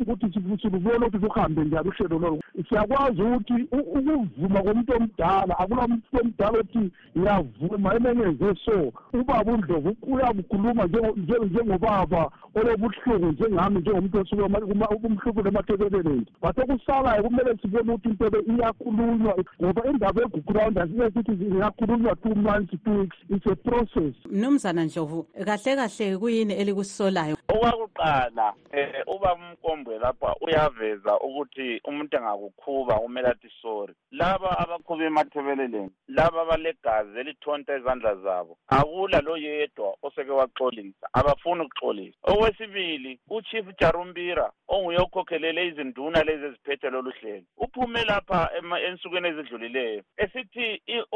ukuthi 0.00 0.26
silubona 0.62 1.06
ukuthi 1.06 1.26
kuhambe 1.32 1.60
njani 1.64 1.88
uhlelo 1.88 2.18
lolo 2.22 2.40
siyakwazi 2.68 3.22
ukuthi 3.22 3.56
ukuvuma 3.72 4.62
komuntu 4.62 4.92
omdala 4.96 5.54
akula 5.58 5.84
muntu 5.88 6.06
omdala 6.22 6.58
othi 6.60 6.82
ngiyavuma 7.16 7.90
emenyenze 7.96 8.50
so 8.64 8.76
ubaba 9.14 9.52
undlovu 9.52 9.90
uyakukhuluma 10.02 10.84
njengobaba 11.46 12.22
olobuhlungu 12.54 13.26
njengami 13.32 13.80
njengomuntu 13.80 14.16
osukeumhlubule 14.20 15.48
emathebeleleni 15.48 16.26
basekusalayo 16.42 17.22
kumele 17.22 17.56
sibone 17.62 17.92
ukuthi 17.92 18.08
into 18.10 18.28
le 18.30 18.38
iyakhulunywa 18.54 19.44
ngoba 19.62 19.90
indaba 19.90 20.20
eguground 20.22 20.78
asibe 20.78 21.10
sithi 21.10 21.32
ingakhulunywa 21.44 22.16
two 22.16 22.34
months 22.34 22.74
two 22.84 22.96
weeks 23.00 23.16
it's 23.30 23.46
a 23.46 23.54
process 23.56 24.14
mnumzana 24.30 24.84
ndlovu 24.84 25.22
kahle 25.44 25.76
kahle 25.86 26.16
kuyini 26.18 26.54
elikusolayo 26.54 27.36
okwakuqala 27.48 28.48
um 28.52 28.78
eh, 28.78 28.92
uba 29.16 29.30
umkombwe 29.34 29.98
lapha 29.98 30.34
uyaveza 30.40 31.18
ukuthi 31.20 31.80
umuntu 31.88 32.16
angaku 32.16 32.47
ukhuba 32.48 32.98
kumele 32.98 33.28
athi 33.30 33.50
sorry 33.62 33.94
laba 34.20 34.50
abakhuba 34.62 35.04
emathebeleleni 35.10 35.90
laba 36.16 36.38
abalegazi 36.44 37.14
elithonta 37.22 37.72
izandla 37.78 38.12
zabo 38.24 38.52
akula 38.78 39.18
lo 39.26 39.34
yedwa 39.44 39.90
oseke 40.06 40.32
waxolisa 40.40 41.06
abafuni 41.18 41.62
ukuxolisa 41.66 42.18
okwesibili 42.32 43.12
uchief 43.34 43.66
jarumbira 43.80 44.46
onguye 44.74 44.98
okhokhelele 45.04 45.60
izinduna 45.68 46.18
lezi 46.28 46.44
eziphethe 46.48 46.88
lolu 46.94 47.10
hlelo 47.18 47.46
uphume 47.64 48.00
lapha 48.10 48.38
ensukwini 48.88 49.26
ezidlulileyo 49.32 50.00
esithi 50.24 50.66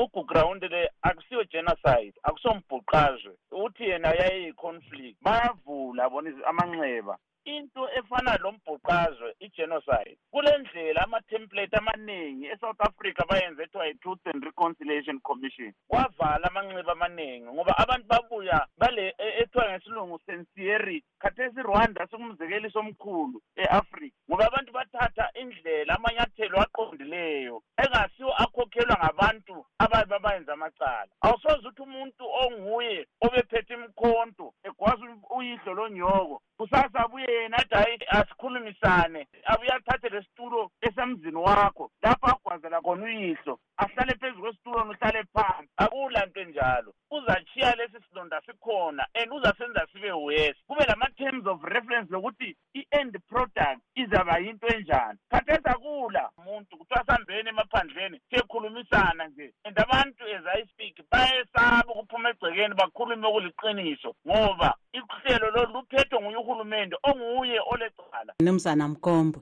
ugugrawundi 0.02 0.66
le 0.74 0.80
akusiyo 1.08 1.42
genocide 1.52 2.16
akusombhuqazwe 2.26 3.32
uthi 3.64 3.82
yena 3.90 4.08
yayeyi-conflict 4.20 5.16
bayavula 5.24 6.02
bona 6.12 6.30
amanxeba 6.50 7.14
into 7.44 7.88
efana 7.96 8.36
lombhuqazwe 8.36 9.34
i-genocide 9.40 10.16
kulendlela 10.30 11.02
amatemplate 11.02 11.76
amaningi 11.76 12.46
e-south 12.46 12.80
africa 12.80 13.24
bayenze 13.28 13.62
ethiwa 13.62 13.88
i-truth 13.88 14.20
and 14.26 14.44
reconciliation 14.44 15.20
commission 15.20 15.72
kwavala 15.88 16.48
amanxeba 16.50 16.92
amaningi 16.92 17.46
ngoba 17.46 17.78
abantu 17.78 18.06
babuya 18.08 18.66
bale 18.78 19.14
ethiwa 19.40 19.70
ngesilungu 19.72 20.20
sincerity 20.26 21.04
khathesi 21.18 21.58
irwanda 21.60 22.06
sikumzekeliso 22.06 22.78
omkhulu 22.78 23.42
e-afrika 23.56 24.16
ngoba 24.30 24.46
abantu 24.46 24.72
bathatha 24.72 25.30
indlela 25.34 25.94
amanyathelo 25.94 26.60
aqondileyo 26.60 27.62
engasiwo 27.84 28.32
akhokhelwa 28.34 28.96
ngabantu 29.04 29.64
abaye 29.78 30.04
babayenza 30.04 30.52
amacala 30.52 31.08
awusoze 31.20 31.68
uthi 31.68 31.82
umuntu 31.82 32.24
onguye 32.44 33.06
obephethe 33.20 33.74
imkhonto 33.74 34.54
egwaza 34.64 35.04
uyihlo 35.36 35.74
lonyoko 35.74 36.42
kusasa 36.56 36.98
abuye 37.04 37.31
yena 37.32 37.56
athi 37.58 38.04
asikhulumisane 38.08 39.28
abuye 39.44 39.70
athathe 39.72 40.08
le 40.08 40.22
situlo 40.22 40.70
esemzini 40.86 41.36
wakho 41.36 41.90
lapho 42.02 42.26
agwazela 42.30 42.80
khona 42.80 43.04
uyihlo 43.04 43.54
ahlale 43.82 44.14
phezu 44.20 44.40
kwesitulweni 44.40 44.90
uhlale 44.90 45.22
phansi 45.34 45.72
akula 45.76 46.26
nto 46.26 46.40
enjalo 46.40 46.94
uzachiya 47.10 47.74
lesi 47.74 47.96
silonda 48.08 48.42
sikhona 48.46 49.06
and 49.14 49.32
uzasenza 49.32 49.86
sibe 49.92 50.12
wesi 50.12 50.60
kube 50.66 50.84
lama-terms 50.84 51.46
of 51.46 51.62
reference 51.62 52.12
lokuthi 52.12 52.56
i-end 52.74 53.18
product 53.28 53.80
izaba 53.94 54.38
yinto 54.38 54.66
enjani 54.66 55.18
khathesi 55.30 55.68
akula 55.68 56.30
muntu 56.44 56.76
kuthiwa 56.78 57.04
sambeni 57.06 57.48
emaphandleni 57.48 58.20
siyekhulumisana 58.30 59.28
nje 59.28 59.54
and 59.64 59.80
abantu 59.80 60.22
as 60.36 60.46
i 60.56 60.62
speak 60.72 60.94
bayesaba 61.10 61.92
ukuphuma 61.94 62.28
egcekeni 62.30 62.74
bakhulume 62.74 63.28
kuliqiniso 63.32 64.14
ngoba 64.28 64.74
uhlelo 65.16 65.46
lolu 65.50 65.72
luphethwe 65.72 66.16
nguye 66.20 66.36
uhulumende 66.42 66.96
onguye 67.08 67.58
ole 67.72 67.86
ukudlala 68.22 68.34
mnumzana 68.40 68.88
mgombo 68.88 69.40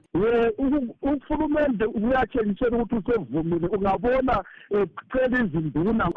uhulumende 1.01 1.85
uyatshengisela 1.85 2.77
ukuthi 2.83 3.11
usevumile 3.11 3.67
ungabona 3.67 4.43
ecela 4.69 5.37
eh, 5.37 5.45
izinduna 5.45 6.11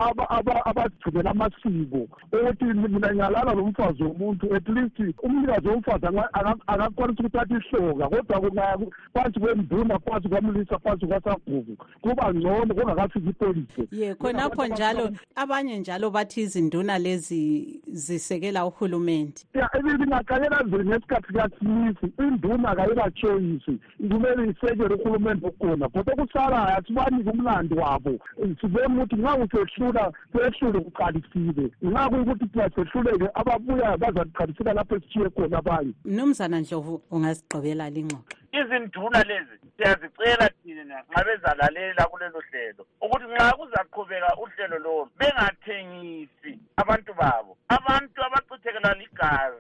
abazigcinela 0.65 1.31
amasiko 1.31 1.99
ukuthi 2.33 2.65
mina 2.65 3.15
ngalala 3.15 3.55
lo 3.55 3.67
mfazi 3.67 4.03
womuntu 4.03 4.55
at 4.55 4.69
least 4.69 4.99
umnikazi 5.23 5.69
womfazi 5.69 6.07
angakwanisa 6.67 7.21
ukuthatha 7.21 7.61
ihloka 7.73 8.25
kodwa 8.41 8.79
phansi 9.15 9.41
kwenduna 9.41 9.99
phansi 9.99 10.29
kwamlisa 10.29 10.79
phansi 10.79 11.07
kwasagugu 11.07 11.77
kuba 12.01 12.35
ngcono 12.35 12.75
kungakafiki 12.75 13.29
ipolisi 13.29 13.89
ye 13.93 14.15
khonapho 14.15 14.67
njalo 14.67 15.11
abanye 15.35 15.79
njalo 15.79 16.11
bathi 16.11 16.41
izinduna 16.41 16.99
lezi 16.99 17.81
zisekela 17.87 18.67
uhulumende 18.67 19.41
ya 19.55 19.71
ebingaqalela 19.79 20.63
nzeli 20.63 20.89
ngesikhathi 20.89 21.33
kathimisi 21.33 22.07
induna 22.19 22.54
uma 22.55 22.71
akayikathoyisi 22.71 23.73
kumele 24.11 24.45
isekele 24.51 24.95
uhulumende 24.95 25.47
okukhona 25.47 25.89
kodwa 25.89 26.15
kusalayo 26.27 26.79
asibanike 26.79 27.31
umlando 27.31 27.75
wabo 27.83 28.13
sibona 28.61 29.05
ukuthi 29.05 29.17
nxa 29.21 29.35
kusehlula 29.37 30.13
sehlule 30.33 30.79
kuqalisile 30.87 31.67
nxa 31.89 32.03
kuyukuthi 32.11 32.47
thina 32.53 32.67
sehluleke 32.75 33.27
ababuyayo 33.39 33.97
bazaqalisela 34.03 34.71
lapho 34.79 34.95
esithiye 34.97 35.29
khona 35.35 35.57
abanye 35.61 35.95
mnumzana 36.07 36.57
ndlovu 36.63 36.95
ungasigqibela 37.15 37.85
lingxoxo 37.95 38.37
izinduna 38.59 39.21
lezi 39.31 39.55
siyazicela 39.77 40.47
thina 40.61 40.83
nxa 40.87 41.21
bezalalela 41.27 42.03
kulelo 42.11 42.41
hlelo 42.49 42.83
ukuthi 43.03 43.25
nxa 43.35 43.47
kuzaqhubeka 43.59 44.31
uhlelo 44.43 44.77
lolu 44.85 45.09
bengathengisi 45.19 46.51
abantu 46.81 47.11
babo 47.19 47.51
abantu 47.77 48.19
abachithekelwa 48.27 48.95
ligazi 49.03 49.54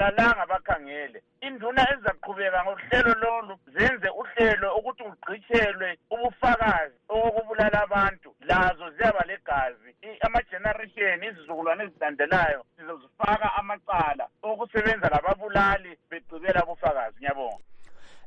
abalalanga 0.00 0.44
bakhangele 0.52 1.18
induna 1.46 1.82
ezizaqhubeka 1.92 2.58
ngohlelo 2.64 3.12
lolu 3.22 3.54
zenze 3.74 4.08
uhlelo 4.20 4.68
ukuthi 4.78 5.02
kugqitshelwe 5.06 5.88
ubufakazi 6.14 6.96
okokubulala 7.14 7.78
abantu 7.86 8.28
lazo 8.48 8.86
ziyaba 8.96 9.22
legazi 9.30 9.90
ama-generation 10.26 11.20
izizukulwane 11.28 11.82
ezilandelayo 11.86 12.60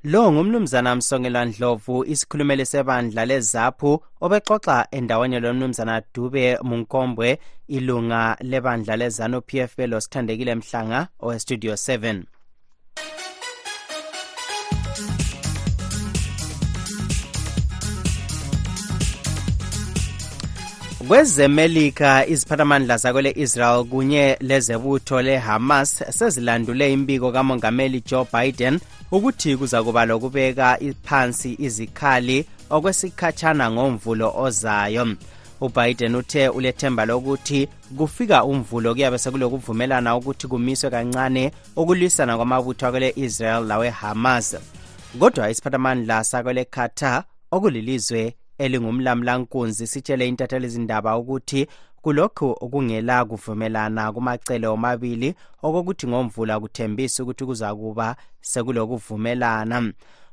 lo 0.04 0.32
ngumnumzana 0.32 0.96
msongela 0.96 1.46
ndlovu 1.46 2.04
isikhulumeli 2.06 2.66
sebandla 2.66 3.26
lezaphu 3.26 3.92
obexoxa 4.26 4.88
endaweni 4.98 5.40
lomnumzana 5.40 6.02
dube 6.14 6.44
munkombwe 6.70 7.40
ilunga 7.76 8.22
lebandla 8.52 8.96
lezanu 9.02 9.42
p 9.48 9.60
f 9.60 9.80
e 9.80 9.88
losithandekile 9.88 10.56
mhlanga 10.56 11.08
owestudio 11.24 11.74
7 11.74 12.24
kwezemelika 21.08 22.28
iziphathamandla 22.28 22.98
zakwele-israel 22.98 23.84
kunye 23.86 24.38
lezebutho 24.40 25.22
le-hamas 25.22 26.04
sezilandule 26.18 26.94
imbiko 26.94 27.32
kamongameli 27.32 28.04
joe 28.10 28.28
biden 28.34 28.80
ukuthi 29.12 29.58
kuza 29.58 29.84
kuba 29.84 30.06
lokubeka 30.06 30.80
phansi 31.04 31.56
izikhali 31.60 32.46
okwesikhatshana 32.70 33.72
ngomvulo 33.72 34.34
ozayo 34.36 35.08
ubiden 35.62 36.16
uthe 36.16 36.50
ulethemba 36.50 37.06
lokuthi 37.06 37.68
kufika 37.98 38.44
umvulo 38.44 38.94
kuyabe 38.94 39.18
sekulokuvumelana 39.18 40.16
ukuthi 40.18 40.48
kumiswe 40.48 40.90
kancane 40.90 41.52
ukulwisana 41.76 42.36
kwamabutho 42.38 42.88
akwele-israel 42.88 43.64
lawe-hamas 43.66 44.56
kodwa 45.20 45.50
isiphathamandla 45.52 46.24
sakwele-qatar 46.24 47.24
okulilizwe 47.52 48.36
elingumlamlankunzi 48.58 49.88
sitshele 49.88 50.28
intatheli 50.28 50.66
izindaba 50.68 51.18
ukuthi 51.18 51.62
kulokhu 52.02 52.56
kungela 52.72 53.26
kuvumelana 53.26 54.04
kumacele 54.14 54.68
omabili 54.74 55.30
okokuthi 55.66 56.06
ngomvula 56.08 56.54
kuthembisa 56.62 57.18
ukuthi 57.24 57.44
kuzakuba 57.50 58.08
sekulokuvumelana 58.52 59.78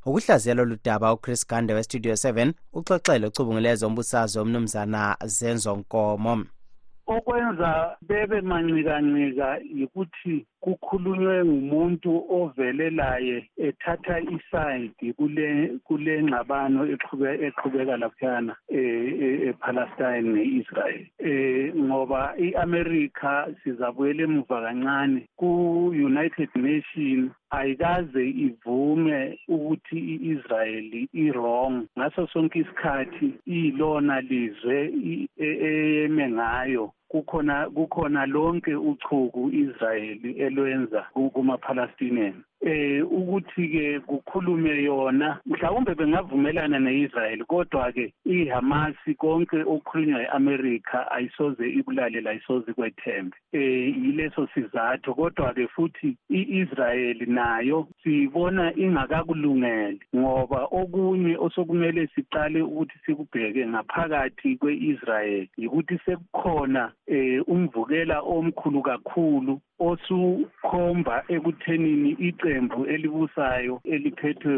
ukuhlaziya 0.07 0.55
lolu 0.55 0.77
daba 0.85 1.13
uchris 1.15 1.47
gande 1.49 1.73
westudio 1.75 2.13
7 2.13 2.53
uxoxele 2.79 3.25
ocubungulezo 3.27 3.85
ombusazo 3.89 4.43
umnumzana 4.43 5.03
zenzo 5.37 5.71
nkomo 5.81 6.35
okwenza 7.17 7.97
bebe 8.09 8.39
mancikancika 8.49 9.49
yikuthi 9.79 10.35
kukhulunywe 10.65 11.37
ngumuntu 11.45 12.11
ovele 12.39 12.91
laye 12.99 13.37
ethatha 13.69 14.17
isayidi 14.37 15.09
kule 15.19 15.47
kule 15.87 16.15
ngxabano 16.27 16.81
eqhubeka 17.49 17.95
laphayana 18.03 18.53
e, 18.77 18.79
e, 19.25 19.27
ePalestine 19.51 20.29
neIsrael 20.35 21.03
eh 21.19 21.75
ngoba 21.89 22.21
iAmerica 22.47 23.33
sizabuyela 23.61 24.23
emuva 24.29 24.57
kancane 24.67 25.21
ku-United 25.41 26.51
Nations 26.69 27.27
ayikaze 27.59 28.25
ivume 28.47 29.19
ukuthi 29.55 29.99
i-Israel 30.15 30.87
i-wrong 31.25 31.75
ngaso 31.97 32.23
sonke 32.33 32.57
isikhathi 32.63 33.27
iyilona 33.55 34.15
lizwe 34.29 34.79
e, 35.47 35.49
eyeme 35.49 36.25
ngayo 36.39 36.87
kukhona 37.15 37.57
kukhona 37.77 38.21
lonke 38.35 38.73
uchuku 38.91 39.41
Israyeli 39.65 40.31
elwenza 40.45 41.01
kumaPalestinian 41.35 42.37
eh 42.63 43.03
ukuthi 43.13 43.69
ke 43.69 43.99
kukhulume 44.01 44.83
yona 44.85 45.39
mhlawumbe 45.47 45.95
bengavumelana 45.95 46.79
neIsrael 46.79 47.45
kodwa 47.45 47.93
ke 47.93 48.13
iHamas 48.27 48.97
konke 49.19 49.63
okukhulunywa 49.65 50.21
eAmerica 50.23 50.99
ayisoze 51.11 51.69
ibulale 51.71 52.21
la 52.21 52.33
isoze 52.33 52.73
kwethembe 52.73 53.37
eh 53.53 53.95
yileso 54.05 54.47
sizathu 54.55 55.15
kodwa 55.15 55.55
ke 55.57 55.67
futhi 55.69 56.17
iIsrael 56.31 57.19
nayo 57.27 57.89
sibona 58.03 58.73
ingakakulungele 58.77 59.99
ngoba 60.17 60.69
okunye 60.71 61.37
osokumele 61.41 62.07
siqale 62.15 62.63
ukuthi 62.63 62.95
sikubheke 63.07 63.67
ngaphakathi 63.73 64.57
kweIsrael 64.61 65.47
ukuthi 65.67 65.97
sekukhona 66.05 66.93
eh 67.09 67.41
umvukela 67.49 68.21
omkhulu 68.21 68.83
kakhulu 68.83 69.61
osukhomba 69.81 71.25
ekuthenini 71.29 72.11
iqembu 72.11 72.87
elibusayo 72.87 73.81
eliphethwe 73.85 74.57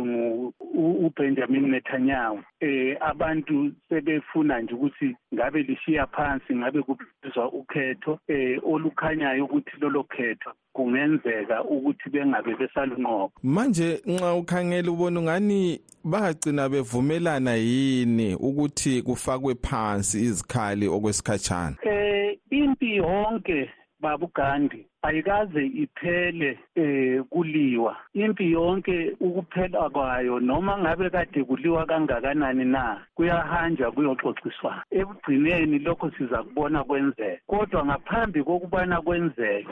uBenjamin 1.00 1.66
Netanyahu 1.70 2.38
eh 2.60 2.96
abantu 3.00 3.72
sebefuna 3.88 4.60
nje 4.60 4.74
ukuthi 4.74 5.16
ngabe 5.34 5.62
lishiya 5.62 6.06
phansi 6.06 6.54
ngabe 6.56 6.82
kubizwa 6.82 7.52
ukhetho 7.52 8.18
eh 8.28 8.58
olukhanyayo 8.64 9.44
ukuthi 9.44 9.70
lolo 9.80 10.02
khetho 10.04 10.50
kungenzeka 10.72 11.64
ukuthi 11.64 12.10
bengabe 12.10 12.56
besalunqoba 12.56 13.30
manje 13.42 14.02
nxa 14.06 14.34
ukhangela 14.34 14.90
ubona 14.90 15.22
ngani 15.22 15.80
bagcina 16.04 16.68
bevumelana 16.68 17.54
yini 17.54 18.34
ukuthi 18.34 19.02
kufakwe 19.02 19.54
phansi 19.54 20.18
izikhali 20.20 20.86
okwesikhatshana 20.88 21.76
eh 21.84 22.38
impi 22.50 22.96
yonke 22.96 23.70
babugandi 24.00 24.86
ayikaze 25.02 25.66
iphele 25.66 26.58
eh 26.76 27.22
kuliwa 27.30 27.96
impi 28.14 28.52
yonke 28.52 29.12
ukuphela 29.20 29.90
kwayo 29.90 30.40
noma 30.40 30.78
ngabe 30.78 31.10
kade 31.10 31.44
kuliwa 31.44 31.86
kangakanani 31.86 32.64
na 32.64 33.02
kuyahanja 33.16 33.90
kuyoxoxiswana 33.90 34.84
ekugcineni 34.98 35.78
lokho 35.86 36.10
siza 36.14 36.42
kubona 36.46 36.84
kwenzeka 36.86 37.40
kodwa 37.46 37.84
ngaphambi 37.86 38.42
kokubana 38.46 39.02
kwenzeke 39.02 39.66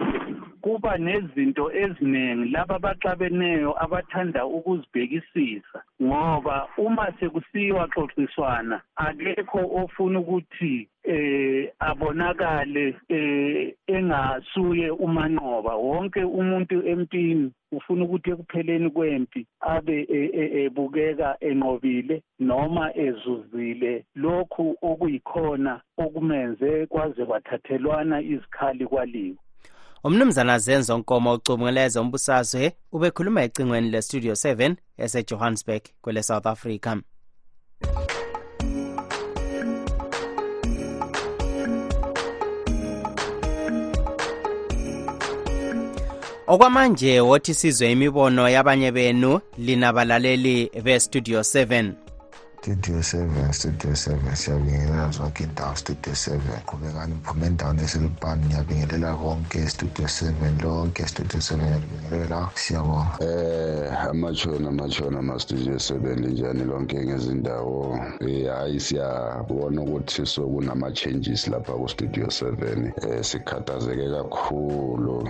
kuba 0.63 0.99
nezinto 0.99 1.65
eziningi 1.83 2.51
laba 2.51 2.77
abaxabeneyo 2.83 3.71
abathanda 3.85 4.41
ukuzibhekisisa 4.47 5.79
ngoba 6.03 6.69
uma 6.77 7.07
sekusiyiwa 7.23 7.85
xoxiswana 7.95 8.81
akekho 8.97 9.61
ofuna 9.83 10.19
ukuthi 10.21 10.89
eh 11.05 11.73
abonakale 11.81 12.95
eh 13.09 13.75
engasuye 13.87 14.91
umanqoba 14.91 15.75
wonke 15.75 16.25
umuntu 16.25 16.87
empini 16.89 17.51
ufuna 17.73 18.05
ukuthi 18.05 18.31
ekupheleni 18.31 18.91
kwempi 18.91 19.47
abe 19.61 20.01
e, 20.11 20.31
e, 20.33 20.65
ebukeka 20.65 21.37
enqobile 21.41 22.23
noma 22.39 22.95
ezuzile 22.97 24.05
lokhu 24.15 24.77
okuyikhona 24.83 25.81
okumenze 25.99 26.87
kwaze 26.87 27.25
kwathathelwana 27.25 28.21
izikhali 28.21 28.87
kwaliwo 28.87 29.37
umnumzana 30.05 30.59
zenzo 30.59 30.99
nkomo 30.99 31.33
ucubungeleza 31.33 32.01
umbusazwe 32.01 32.73
ubekhuluma 32.93 33.43
ecingweni 33.45 33.91
le-studio 33.91 34.33
7 34.33 34.75
esejohannesburg 35.05 35.83
kwele-south 36.03 36.47
africa 36.47 36.91
okwamanje 46.53 47.13
wothi 47.29 47.53
sizwe 47.61 47.87
imibono 47.95 48.43
yabanye 48.57 48.91
benu 48.97 49.41
linabalaleli 49.67 50.57
bestudio 50.85 51.41
7 51.41 51.93
studio 52.63 52.99
7 52.99 53.53
studio 53.53 53.91
7 53.91 54.35
siyabingelela 54.37 55.11
zonke 55.11 55.45
indawo 55.45 55.77
studio 55.77 56.13
7 56.13 56.39
qhubekani 56.69 57.15
uphume 57.23 57.47
endaweni 57.47 57.83
eselubhani 57.85 58.45
ngiyabingelela 58.47 59.11
konke 59.23 59.61
studio 59.75 60.05
7 60.07 60.63
lonke 60.63 61.03
studio 61.13 61.39
7 61.39 61.57
ngiyabingelela 61.57 62.51
siyabonga 62.55 63.15
eh 63.21 64.09
amatshona 64.11 64.69
amatshona 64.69 65.17
ama-studio 65.19 65.75
7 65.75 66.21
linjani 66.23 66.65
lonke 66.65 66.97
ngezindawo 67.07 67.99
eh, 68.27 68.51
hayi 68.55 68.81
siyabona 68.87 69.79
ukuthi 69.87 70.27
sokunama-changes 70.33 71.43
lapha 71.53 71.73
ku-studio 71.81 72.27
7 72.27 72.77
um 72.77 72.93
eh, 73.05 73.25
sikhathazeke 73.29 74.07
kakhulu 74.17 75.17
um 75.21 75.29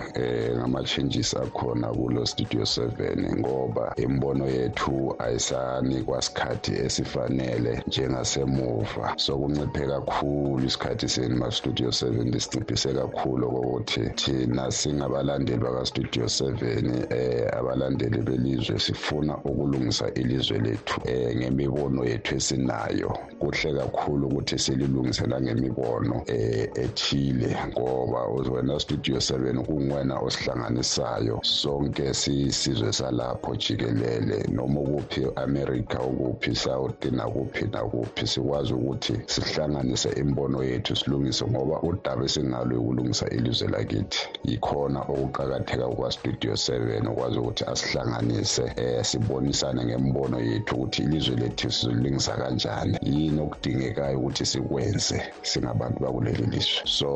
ama-changes 0.81 1.35
akhona 1.37 1.89
kulo 1.89 2.27
studio 2.27 2.61
7 2.63 3.39
ngoba 3.39 3.95
imbono 3.97 4.47
yethu 4.47 5.15
ayisani 5.19 6.03
kwasikhathi 6.03 6.73
esifanele 6.87 7.83
njengasemuva 7.87 9.13
sokunciphe 9.17 9.87
kakhulu 9.87 10.65
isikhathi 10.67 11.09
senu 11.09 11.37
ma-studio 11.37 11.89
7 11.89 12.25
lisinciphise 12.33 12.93
kakhulu 12.97 13.47
okokuthi 13.49 14.01
thina 14.17 14.71
singabalandeli 14.71 15.59
baka-studio 15.63 16.25
7 16.25 17.13
eh 17.13 17.51
abalandeli 17.59 18.23
belizwe 18.23 18.79
sifuna 18.79 19.37
ukulungisa 19.45 20.15
ilizwe 20.15 20.59
lethu 20.59 21.01
eh 21.05 21.37
ngemibono 21.37 22.05
yethu 22.05 22.35
esinayo 22.37 23.13
kuhle 23.39 23.71
kakhulu 23.75 24.27
ukuthi 24.29 24.59
sililungise 24.59 25.27
nangemibono 25.27 26.23
eh 26.27 26.71
ethile 26.85 27.57
ngoba 27.69 28.21
wena 28.53 28.81
studio 28.81 29.17
7 29.17 29.63
kungwena 29.63 30.19
osihlangana 30.19 30.70
esihambisanayo 30.79 31.39
sonke 31.43 32.15
siyisizwe 32.15 32.93
salapho 32.93 33.57
jikelele 33.57 34.45
noma 34.53 34.81
ukuphi 34.81 35.27
america 35.37 35.99
ukuphi 36.07 36.55
south 36.57 37.05
nakuphi 37.05 37.65
nakuphi 37.73 38.27
sikwazi 38.27 38.75
ukuthi 38.75 39.15
sihlanganise 39.27 40.09
imbono 40.21 40.65
yethu 40.65 40.97
silungise 40.97 41.45
ngoba 41.51 41.81
udaba 41.83 42.25
esingalo 42.25 42.81
ukulungisa 42.81 43.27
ilizwe 43.37 43.69
lakithi 43.69 44.21
yikhona 44.49 45.01
okuqakatheka 45.13 45.87
kwa-studio 45.97 46.53
7 46.53 47.09
ukwazi 47.13 47.39
ukuthi 47.39 47.65
asihlanganise 47.73 48.63
um 48.63 49.05
sibonisane 49.05 49.81
ngembono 49.85 50.37
yethu 50.41 50.75
ukuthi 50.77 51.03
ilizwe 51.03 51.35
lethu 51.37 51.71
sizolilungisa 51.71 52.33
kanjani 52.41 52.97
yini 53.11 53.41
okudingekayo 53.41 54.19
ukuthi 54.19 54.45
sikwenze 54.53 55.17
singabantu 55.43 55.99
bakuleli 56.05 56.47
lizwe 56.53 56.83
so 56.97 57.11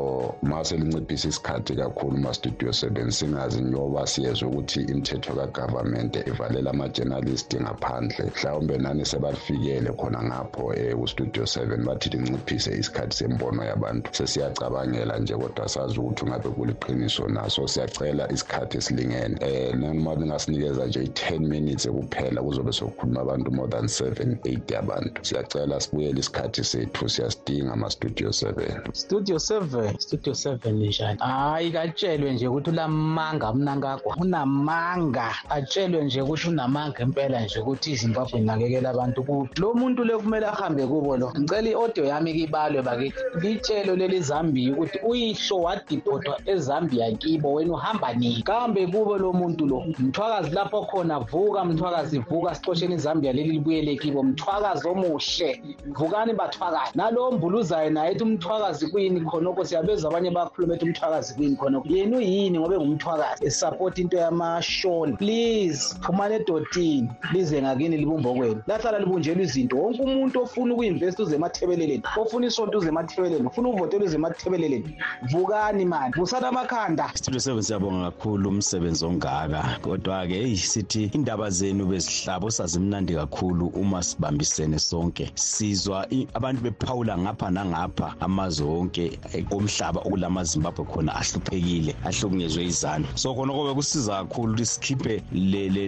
ma 0.47 0.57
selinciphisa 0.67 1.27
isikhathi 1.29 1.73
kakhulu 1.79 2.17
ma-studio 2.23 2.69
7 2.69 3.34
siyazi 3.35 3.61
ngoba 3.63 4.05
ukuthi 4.47 4.81
imithetho 4.81 5.33
ivalela 6.27 6.69
ama-journalist 6.69 7.53
ngaphandle 7.61 8.25
mhlawumbe 8.31 8.77
nani 8.77 9.05
sebafikele 9.05 9.89
khona 9.97 10.23
ngapho 10.23 10.61
um 10.67 11.03
7 11.03 11.77
bathi 11.85 12.09
linciphise 12.09 12.71
isikhathi 12.79 13.17
sembono 13.17 13.63
yabantu 13.63 14.09
sesiyacabangela 14.15 15.19
nje 15.19 15.35
kodwa 15.35 15.67
sazi 15.67 15.99
ukuthi 15.99 16.23
ungabe 16.25 16.49
kuliqiniso 16.49 17.27
naso 17.27 17.67
siyacela 17.67 18.31
isikhathi 18.31 18.77
esilingene 18.77 19.35
um 19.73 20.07
eh, 20.07 20.17
lingasinikeza 20.19 20.85
nje 20.85 20.99
i-10 21.03 21.39
minutes 21.39 21.87
kuzobe 22.45 22.71
sokukhuluma 22.71 23.21
abantu 23.21 23.51
more 23.51 23.69
than 23.69 23.85
7 23.85 24.35
8 24.35 24.73
yabantu 24.73 25.25
siyacela 25.25 25.79
sibuyele 25.81 26.19
isikhathi 26.19 26.63
sethu 26.63 27.09
siyasidinga 27.09 27.89
studio 27.89 28.29
7 28.29 28.91
studio 28.93 29.35
7 29.37 29.97
studio 29.99 30.33
7 30.33 30.71
njani 30.87 31.19
hayi 31.19 31.71
katshelwe 31.71 32.33
nje 32.33 32.47
ukuthi 32.47 32.69
ulama 32.69 33.24
unamanga 33.25 33.53
mna 33.53 33.75
ngagwa 33.75 34.15
unamanga 34.21 35.31
atshelwe 35.49 36.03
nje 36.03 36.21
ukuthi 36.21 36.49
unamanga 36.49 36.99
impela 37.03 37.37
nje 37.45 37.57
ukuthi 37.59 37.89
izimbabwe 37.95 38.35
inakekela 38.39 38.89
abantu 38.93 39.19
kubi 39.27 39.49
lo 39.61 39.69
muntu 39.73 40.01
le 40.07 40.13
kumele 40.21 40.45
ahambe 40.45 40.83
kubo 40.89 41.11
lo 41.17 41.27
ngicela 41.39 41.67
i-audio 41.71 42.03
yami 42.11 42.31
kibalwe 42.37 42.79
bakithi 42.81 43.19
litshelo 43.41 43.91
leli 43.99 44.19
zambiya 44.29 44.71
ukuthi 44.73 44.97
uyihlo 45.09 45.55
wadiphothwa 45.65 46.33
ezambiya 46.53 47.05
kibo 47.21 47.47
wena 47.55 47.73
uhamba 47.73 48.07
nini 48.19 48.41
kambe 48.47 48.81
kubo 48.93 49.11
lo 49.17 49.29
muntu 49.39 49.63
lo 49.69 49.77
mthwakazi 49.99 50.49
lapho 50.57 50.79
khona 50.89 51.15
vuka 51.29 51.59
mthwakazi 51.69 52.17
vuka 52.29 52.49
sixosheni 52.55 52.95
izambiya 53.01 53.33
leli 53.37 53.51
libuyele 53.57 53.91
kibo 54.01 54.19
mthwakazi 54.29 54.83
omuhle 54.91 55.49
vukani 55.97 56.33
bathwakazi 56.39 56.91
nalo 56.99 57.23
mbuluzayo 57.31 57.89
naye 57.89 58.11
ethi 58.11 58.23
umthwakazi 58.23 58.83
kuyini 58.91 59.19
khonokho 59.27 59.61
siyabeza 59.67 60.05
abanye 60.09 60.29
bakhuluma 60.35 60.73
ethi 60.75 60.85
umthwakazi 60.89 61.29
kuyini 61.35 61.55
khonokho 61.59 61.87
yena 61.95 62.15
uyini 62.21 62.57
ngobe 62.59 62.75
ngumthwakazi 62.77 63.13
kahle 63.17 63.49
support 63.51 63.99
into 64.03 64.17
yamashona 64.17 65.17
please 65.17 65.95
phumane 66.01 66.33
edotini 66.35 67.09
lize 67.33 67.61
ngakini 67.61 67.97
libumba 67.97 68.33
kwenu 68.33 68.61
lahlala 68.67 68.99
libunjelwe 68.99 69.43
izinto 69.43 69.77
wonke 69.77 70.01
umuntu 70.01 70.41
ofuna 70.41 70.73
ukuyinvest 70.73 71.19
uze 71.19 71.35
emathebeleleni 71.35 72.03
ofuna 72.21 72.47
isonto 72.47 72.77
uze 72.77 72.87
emathebeleleni 72.89 73.47
ufuna 73.47 73.69
uvotela 73.69 74.05
uze 74.05 74.15
emathebeleleni 74.15 74.97
vukani 75.31 75.85
mani 75.85 76.13
vusana 76.17 76.47
amakhanda 76.47 77.11
studio 77.15 77.39
service 77.39 77.67
siyabonga 77.67 78.11
kakhulu 78.11 78.49
umsebenzi 78.49 79.05
ongaka 79.05 79.77
kodwa 79.81 80.27
ke 80.27 80.33
hey 80.33 80.55
sithi 80.55 81.03
indaba 81.15 81.49
zenu 81.49 81.85
bezihlabo 81.85 82.51
sazimnandi 82.51 83.15
kakhulu 83.15 83.67
uma 83.67 84.03
sibambisene 84.03 84.79
sonke 84.79 85.31
sizwa 85.35 86.07
abantu 86.33 86.61
bephawula 86.61 87.17
ngapha 87.17 87.51
nangapha 87.51 88.15
amazwe 88.19 88.67
onke 88.67 89.19
komhlaba 89.49 90.01
okulama 90.01 90.43
Zimbabwe 90.43 90.85
khona 90.85 91.15
ahluphekile 91.15 91.95
ahlukunyezwe 92.05 92.63
izandla 92.69 93.04
khona 93.05 93.17
so 93.17 93.33
khona 93.35 93.51
kobe 93.53 93.73
kusiza 93.73 94.17
kakhulu 94.25 94.49
ukuthi 94.53 94.65
sikhiphe 94.73 95.15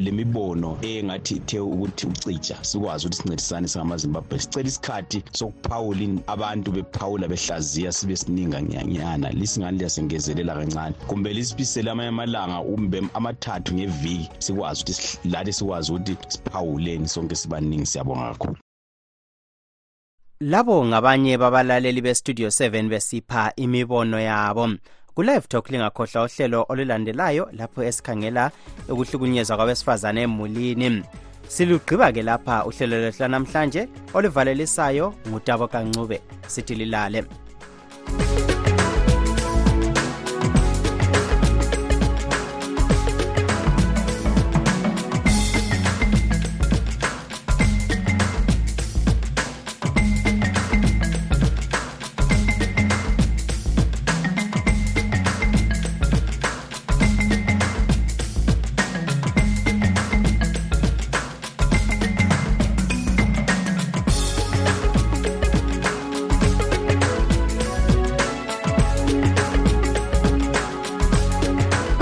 lemibono 0.04 0.72
engathi 0.92 1.34
ithe 1.40 1.60
ukuthi 1.68 2.06
ucija 2.08 2.58
sikwazi 2.62 3.04
ukuthi 3.06 3.18
sincedisane 3.18 3.68
singamazimbabwe 3.68 4.38
sicela 4.44 4.68
isikhathi 4.72 5.20
sokuphawula 5.34 6.22
abantu 6.34 6.70
bephawula 6.76 7.26
behlaziya 7.32 7.90
sibe 7.98 8.16
sininga 8.22 8.60
nyanyana 8.62 9.28
lisingani 9.38 9.78
liyasengezelela 9.78 10.54
kancane 10.60 10.96
kumbe 11.10 11.34
lisibisele 11.34 11.92
amanye 11.92 12.10
amalanga 12.10 12.60
umbe 12.74 12.98
amathathu 13.18 13.72
ngeviki 13.78 14.28
sikwazi 14.46 14.80
ukuthi 14.82 15.30
lathi 15.32 15.54
sikwazi 15.58 15.88
ukuthi 15.92 16.14
siphawuleni 16.34 17.08
sonke 17.14 17.36
sibaningi 17.36 17.86
siyabonga 17.86 18.30
kakhulu 18.32 18.56
labo 20.40 20.86
ngabanye 20.86 21.38
babalaleli 21.38 22.02
bestudio 22.02 22.48
7 22.48 22.90
besipha 22.90 23.54
imibono 23.56 24.20
yabo 24.20 24.68
kulive 25.18 25.48
talk 25.50 25.70
lingakhohlwa 25.74 26.26
uhlelo 26.26 26.66
olulandelayo 26.70 27.50
lapho 27.58 27.82
esikhangela 27.84 28.52
ukuhlukunyezwa 28.90 29.58
kwabesifazane 29.58 30.22
emulini 30.22 31.02
silugqiba-ke 31.50 32.22
lapha 32.24 32.66
uhlelo 32.70 32.98
lwethu 33.02 33.22
lanamhlanje 33.24 33.90
oluvalelisayo 34.14 35.14
ngutabo 35.28 35.68
kancube 35.68 36.22
sithi 36.48 36.76
lilale 36.76 37.24
thank 37.26 38.52
you 38.52 38.57